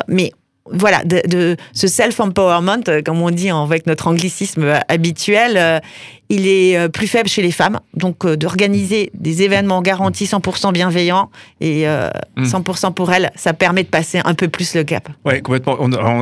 mais 0.08 0.32
voilà, 0.72 1.04
de, 1.04 1.56
ce 1.74 1.88
self-empowerment, 1.88 2.84
comme 3.04 3.22
on 3.22 3.32
dit 3.32 3.50
avec 3.50 3.88
notre 3.88 4.08
anglicisme 4.08 4.80
habituel, 4.88 5.82
il 6.30 6.48
est 6.48 6.78
euh, 6.78 6.90
plus 6.90 7.08
faible 7.08 7.28
chez 7.28 7.42
les 7.42 7.52
femmes. 7.52 7.80
Donc, 7.96 8.24
euh, 8.26 8.38
d'organiser 8.38 9.10
des 9.14 9.42
événements 9.44 9.82
garantis 9.82 10.26
100% 10.26 10.72
bienveillants 10.72 11.30
et 11.62 11.88
euh, 11.88 12.10
Mm. 12.38 12.44
100% 12.46 12.94
pour 12.94 13.12
elles, 13.12 13.32
ça 13.36 13.54
permet 13.54 13.84
de 13.84 13.90
passer 13.90 14.22
un 14.24 14.34
peu 14.34 14.48
plus 14.48 14.74
le 14.76 14.84
cap. 14.84 15.10
Ouais, 15.26 15.42
complètement. 15.42 15.78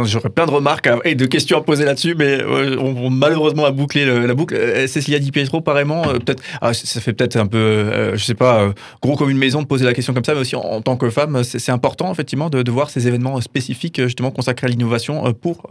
J'aurais 0.05 0.29
plein 0.29 0.45
de 0.45 0.51
remarques 0.51 0.87
à- 0.87 0.97
et 1.05 1.13
de 1.15 1.25
questions 1.25 1.57
à 1.59 1.61
poser 1.61 1.85
là-dessus, 1.85 2.15
mais 2.17 2.41
euh, 2.41 2.75
on, 2.79 2.95
on 3.05 3.09
malheureusement 3.11 3.65
a 3.65 3.71
bouclé 3.71 4.05
le- 4.05 4.25
la 4.25 4.33
boucle. 4.33 4.55
Euh, 4.55 4.87
Cécilia 4.87 5.19
Di 5.19 5.31
Pietro, 5.31 5.61
pareillement, 5.61 6.03
peut-être, 6.03 6.41
ah, 6.61 6.73
ça 6.73 6.99
fait 7.01 7.13
peut-être 7.13 7.35
un 7.35 7.45
peu, 7.45 8.15
je 8.15 8.23
sais 8.23 8.33
pas, 8.33 8.73
gros 9.01 9.15
comme 9.15 9.29
une 9.29 9.37
maison 9.37 9.61
de 9.61 9.67
poser 9.67 9.85
la 9.85 9.93
question 9.93 10.13
comme 10.13 10.23
ça, 10.23 10.33
mais 10.33 10.39
aussi 10.41 10.55
en, 10.55 10.61
en 10.61 10.81
tant 10.81 10.97
que 10.97 11.09
femme, 11.09 11.43
c'est 11.43 11.71
important 11.71 12.11
effectivement 12.11 12.49
de, 12.49 12.63
de 12.63 12.71
voir 12.71 12.89
ces 12.89 13.07
événements 13.07 13.39
spécifiques 13.41 14.01
justement 14.03 14.31
consacrés 14.31 14.67
à 14.67 14.69
l'innovation 14.69 15.31
pour 15.33 15.67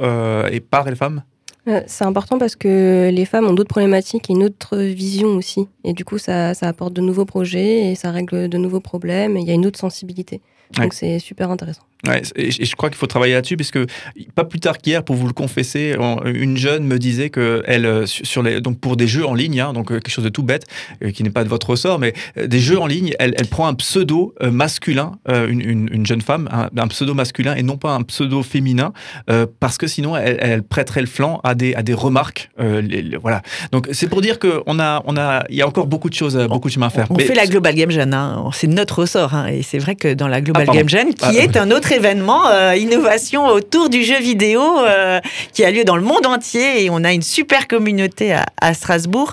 et 0.52 0.60
par 0.60 0.88
les 0.88 0.94
femmes. 0.96 1.22
Euh, 1.68 1.82
C'est 1.86 2.04
important 2.04 2.38
parce 2.38 2.56
que 2.56 3.10
les 3.12 3.24
femmes 3.24 3.46
ont 3.46 3.52
d'autres 3.52 3.68
problématiques 3.68 4.30
et 4.30 4.32
une 4.32 4.44
autre 4.44 4.76
vision 4.78 5.28
aussi. 5.28 5.68
Et 5.84 5.92
du 5.92 6.04
coup, 6.04 6.18
ça, 6.18 6.54
ça 6.54 6.68
apporte 6.68 6.92
de 6.92 7.00
nouveaux 7.00 7.24
projets 7.24 7.90
et 7.90 7.94
ça 7.94 8.10
règle 8.10 8.48
de 8.48 8.58
nouveaux 8.58 8.80
problèmes. 8.80 9.36
Et 9.36 9.40
il 9.40 9.46
y 9.46 9.50
a 9.50 9.54
une 9.54 9.66
autre 9.66 9.78
sensibilité. 9.78 10.40
Ouais. 10.76 10.84
Donc 10.84 10.94
c'est 10.94 11.18
super 11.18 11.50
intéressant. 11.50 11.82
Ouais, 12.06 12.22
et 12.36 12.50
je 12.50 12.76
crois 12.76 12.88
qu'il 12.90 12.98
faut 12.98 13.06
travailler 13.06 13.32
là-dessus 13.34 13.56
parce 13.56 13.70
que 13.70 13.86
pas 14.34 14.44
plus 14.44 14.60
tard 14.60 14.78
qu'hier, 14.78 15.02
pour 15.02 15.16
vous 15.16 15.26
le 15.26 15.32
confesser, 15.32 15.96
on- 15.98 16.22
une 16.24 16.56
jeune 16.56 16.84
me 16.86 16.98
disait 16.98 17.30
que 17.30 17.62
elle 17.66 17.86
euh, 17.86 18.06
sur 18.06 18.42
les 18.42 18.60
donc 18.60 18.78
pour 18.78 18.96
des 18.96 19.08
jeux 19.08 19.26
en 19.26 19.34
ligne, 19.34 19.60
hein, 19.60 19.72
donc 19.72 19.90
euh, 19.90 19.94
quelque 19.94 20.10
chose 20.10 20.24
de 20.24 20.28
tout 20.28 20.42
bête 20.42 20.64
euh, 21.02 21.10
qui 21.10 21.22
n'est 21.24 21.30
pas 21.30 21.42
de 21.42 21.48
votre 21.48 21.70
ressort, 21.70 21.98
mais 21.98 22.12
des 22.36 22.58
jeux 22.60 22.78
en 22.78 22.86
ligne, 22.86 23.12
elle, 23.18 23.34
elle 23.38 23.46
prend 23.48 23.66
un 23.66 23.74
pseudo 23.74 24.34
masculin, 24.42 25.12
une, 25.28 25.60
une- 25.60 25.88
une 25.90 26.06
jeune 26.06 26.20
femme, 26.20 26.48
un, 26.52 26.68
un 26.80 26.88
pseudo 26.88 27.14
masculin 27.14 27.54
et 27.56 27.62
non 27.62 27.76
pas 27.76 27.92
un 27.94 28.02
pseudo 28.02 28.42
féminin, 28.42 28.92
euh, 29.30 29.46
parce 29.58 29.78
que 29.78 29.86
sinon 29.86 30.16
elle, 30.16 30.36
elle 30.40 30.62
prêterait 30.62 31.00
le 31.00 31.06
flanc 31.06 31.40
à 31.44 31.54
des 31.54 31.74
à 31.74 31.82
des 31.82 31.94
remarques. 31.94 32.50
euh, 32.60 32.82
les- 32.82 33.02
les- 33.02 33.16
voilà. 33.16 33.42
Donc 33.72 33.88
c'est 33.92 34.08
pour 34.08 34.20
dire 34.20 34.38
que 34.38 34.62
on 34.66 34.78
a 34.78 35.02
on 35.06 35.16
a 35.16 35.44
il 35.48 35.56
y 35.56 35.62
a 35.62 35.66
encore 35.66 35.86
beaucoup 35.86 36.10
de 36.10 36.14
choses, 36.14 36.36
beaucoup 36.48 36.68
de 36.68 36.72
chemin 36.74 36.86
à 36.86 36.90
faire. 36.90 37.06
On 37.10 37.14
Mais- 37.16 37.24
fait 37.24 37.34
la 37.34 37.46
Global 37.46 37.74
Game 37.74 37.90
Jeunes, 37.90 38.14
hein. 38.14 38.48
c'est 38.52 38.66
notre 38.66 39.00
ressort. 39.00 39.34
hein. 39.34 39.46
Et 39.48 39.62
c'est 39.62 39.78
vrai 39.78 39.96
que 39.96 40.12
dans 40.14 40.28
la 40.28 40.40
Global 40.40 40.62
Ah, 40.62 40.66
pardon. 40.66 40.78
Game 40.80 40.88
Jeunes, 40.88 41.14
qui 41.14 41.24
Ah, 41.24 41.32
est 41.32 41.56
un 41.56 41.70
autre 41.70 41.85
événement, 41.92 42.46
euh, 42.48 42.74
innovation 42.76 43.46
autour 43.46 43.88
du 43.88 44.02
jeu 44.04 44.18
vidéo, 44.18 44.62
euh, 44.80 45.20
qui 45.52 45.64
a 45.64 45.70
lieu 45.70 45.84
dans 45.84 45.96
le 45.96 46.02
monde 46.02 46.26
entier. 46.26 46.84
Et 46.84 46.90
on 46.90 47.04
a 47.04 47.12
une 47.12 47.22
super 47.22 47.68
communauté 47.68 48.32
à, 48.32 48.46
à 48.60 48.74
Strasbourg. 48.74 49.32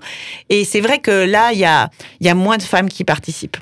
Et 0.49 0.65
c'est 0.65 0.81
vrai 0.81 0.99
que 0.99 1.11
là, 1.25 1.51
il 1.53 1.59
y 1.59 1.65
a, 1.65 1.89
y 2.21 2.29
a 2.29 2.35
moins 2.35 2.57
de 2.57 2.63
femmes 2.63 2.89
qui 2.89 3.03
participent. 3.03 3.57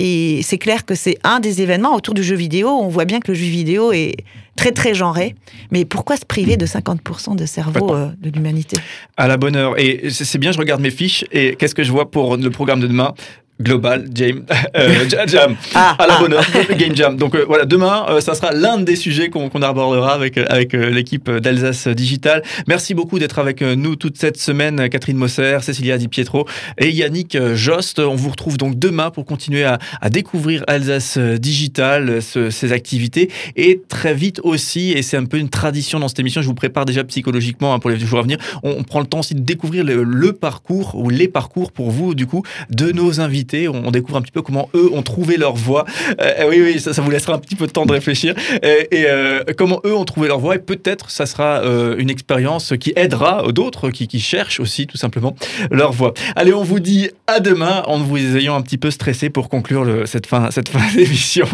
Et 0.00 0.42
c'est 0.42 0.58
clair 0.58 0.84
que 0.84 0.94
c'est 0.94 1.18
un 1.24 1.40
des 1.40 1.60
événements 1.60 1.94
autour 1.94 2.14
du 2.14 2.22
jeu 2.22 2.36
vidéo. 2.36 2.68
On 2.68 2.88
voit 2.88 3.04
bien 3.04 3.18
que 3.18 3.32
le 3.32 3.34
jeu 3.34 3.46
vidéo 3.46 3.90
est 3.90 4.14
très 4.54 4.70
très 4.70 4.94
genré. 4.94 5.34
Mais 5.72 5.84
pourquoi 5.84 6.16
se 6.16 6.24
priver 6.24 6.56
de 6.56 6.66
50% 6.66 7.34
de 7.34 7.46
cerveau 7.46 7.94
euh, 7.94 8.10
de 8.20 8.30
l'humanité? 8.30 8.76
À 9.16 9.26
la 9.26 9.36
bonne 9.36 9.56
heure. 9.56 9.78
Et 9.78 10.10
c'est 10.10 10.38
bien, 10.38 10.52
je 10.52 10.58
regarde 10.58 10.80
mes 10.80 10.92
fiches 10.92 11.24
et 11.32 11.56
qu'est-ce 11.56 11.74
que 11.74 11.82
je 11.82 11.90
vois 11.90 12.12
pour 12.12 12.36
le 12.36 12.50
programme 12.50 12.78
de 12.78 12.86
demain? 12.86 13.12
Global 13.60 14.06
Jam, 14.14 14.42
euh, 14.76 15.04
Jam 15.26 15.56
Ah, 15.74 15.96
à 15.98 16.06
la 16.06 16.14
ah. 16.16 16.20
bonne 16.20 16.32
heure, 16.34 16.44
Game 16.78 16.94
Jam. 16.94 17.16
Donc 17.16 17.34
euh, 17.34 17.44
voilà, 17.46 17.64
demain, 17.64 18.06
euh, 18.08 18.20
ça 18.20 18.34
sera 18.34 18.52
l'un 18.52 18.78
des 18.78 18.96
sujets 18.96 19.28
qu'on 19.30 19.48
qu'on 19.48 19.62
abordera 19.62 20.12
avec, 20.14 20.38
euh, 20.38 20.44
avec 20.48 20.74
euh, 20.74 20.90
l'équipe 20.90 21.30
d'Alsace 21.30 21.88
Digital. 21.88 22.42
Merci 22.66 22.94
beaucoup 22.94 23.18
d'être 23.18 23.38
avec 23.38 23.62
euh, 23.62 23.74
nous 23.74 23.96
toute 23.96 24.16
cette 24.18 24.36
semaine, 24.38 24.80
euh, 24.80 24.88
Catherine 24.88 25.16
Mosser, 25.16 25.58
Cécilia 25.62 25.98
Di 25.98 26.08
Pietro 26.08 26.46
et 26.78 26.90
Yannick 26.90 27.34
euh, 27.34 27.56
Jost. 27.56 27.98
On 27.98 28.14
vous 28.14 28.30
retrouve 28.30 28.58
donc 28.58 28.78
demain 28.78 29.10
pour 29.10 29.24
continuer 29.24 29.64
à, 29.64 29.78
à 30.00 30.10
découvrir 30.10 30.62
Alsace 30.68 31.16
euh, 31.18 31.38
Digital, 31.38 32.08
euh, 32.10 32.20
ce- 32.20 32.50
ses 32.50 32.72
activités 32.72 33.30
et 33.56 33.80
très 33.88 34.14
vite 34.14 34.40
aussi, 34.44 34.92
et 34.92 35.02
c'est 35.02 35.16
un 35.16 35.24
peu 35.24 35.38
une 35.38 35.48
tradition 35.48 35.98
dans 35.98 36.08
cette 36.08 36.20
émission, 36.20 36.42
je 36.42 36.46
vous 36.46 36.54
prépare 36.54 36.84
déjà 36.84 37.02
psychologiquement 37.04 37.74
hein, 37.74 37.78
pour 37.78 37.90
les 37.90 37.98
jours 37.98 38.18
à 38.18 38.22
venir, 38.22 38.38
on, 38.62 38.70
on 38.78 38.82
prend 38.84 39.00
le 39.00 39.06
temps 39.06 39.20
aussi 39.20 39.34
de 39.34 39.40
découvrir 39.40 39.82
le, 39.84 40.02
le 40.04 40.32
parcours 40.32 40.94
ou 40.94 41.10
les 41.10 41.26
parcours 41.28 41.72
pour 41.72 41.90
vous 41.90 42.14
du 42.14 42.26
coup 42.26 42.42
de 42.70 42.92
nos 42.92 43.20
invités. 43.20 43.47
On, 43.68 43.90
découvre 43.90 44.18
un 44.18 44.22
petit 44.22 44.32
peu 44.32 44.42
comment 44.42 44.68
eux 44.74 44.90
ont 44.92 45.02
trouvé 45.02 45.36
leur 45.36 45.54
voie. 45.54 45.84
Euh, 46.20 46.48
oui, 46.48 46.60
oui, 46.60 46.80
ça, 46.80 47.00
vous 47.00 47.10
laissera 47.10 47.34
un 47.34 47.38
petit 47.38 47.56
peu 47.56 47.66
de 47.66 47.72
temps 47.72 47.86
de 47.86 47.92
réfléchir. 47.92 48.34
Et, 48.62 48.88
et, 48.90 49.06
euh, 49.08 49.42
comment 49.56 49.80
eux 49.84 49.94
ont 49.94 50.04
trouvé 50.04 50.28
leur 50.28 50.38
voie. 50.38 50.56
Et 50.56 50.58
peut-être 50.58 51.10
ça 51.10 51.26
sera 51.26 51.62
euh, 51.62 51.96
une 51.98 52.10
expérience 52.10 52.74
qui 52.78 52.92
aidera 52.96 53.44
d'autres 53.52 53.90
qui, 53.90 54.18
cherchent 54.18 54.58
aussi 54.58 54.86
tout 54.86 54.96
simplement 54.96 55.34
leur 55.70 55.92
voie. 55.92 56.12
Allez, 56.34 56.52
on 56.52 56.64
vous 56.64 56.80
dit 56.80 57.10
à 57.26 57.40
demain 57.40 57.82
en 57.86 57.98
vous 57.98 58.18
ayant 58.18 58.56
un 58.56 58.62
petit 58.62 58.78
peu 58.78 58.90
stressé 58.90 59.30
pour 59.30 59.48
conclure 59.48 60.06
cette 60.06 60.26
fin, 60.26 60.50
cette 60.50 60.68
fin 60.68 60.80
d'émission. 60.94 61.46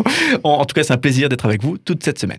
En 0.43 0.65
tout 0.65 0.75
cas, 0.75 0.83
c'est 0.83 0.93
un 0.93 0.99
plaisir 0.99 1.29
d'être 1.29 1.45
avec 1.45 1.63
vous 1.63 1.79
toute 1.79 2.03
cette 2.03 2.19
semaine. 2.19 2.39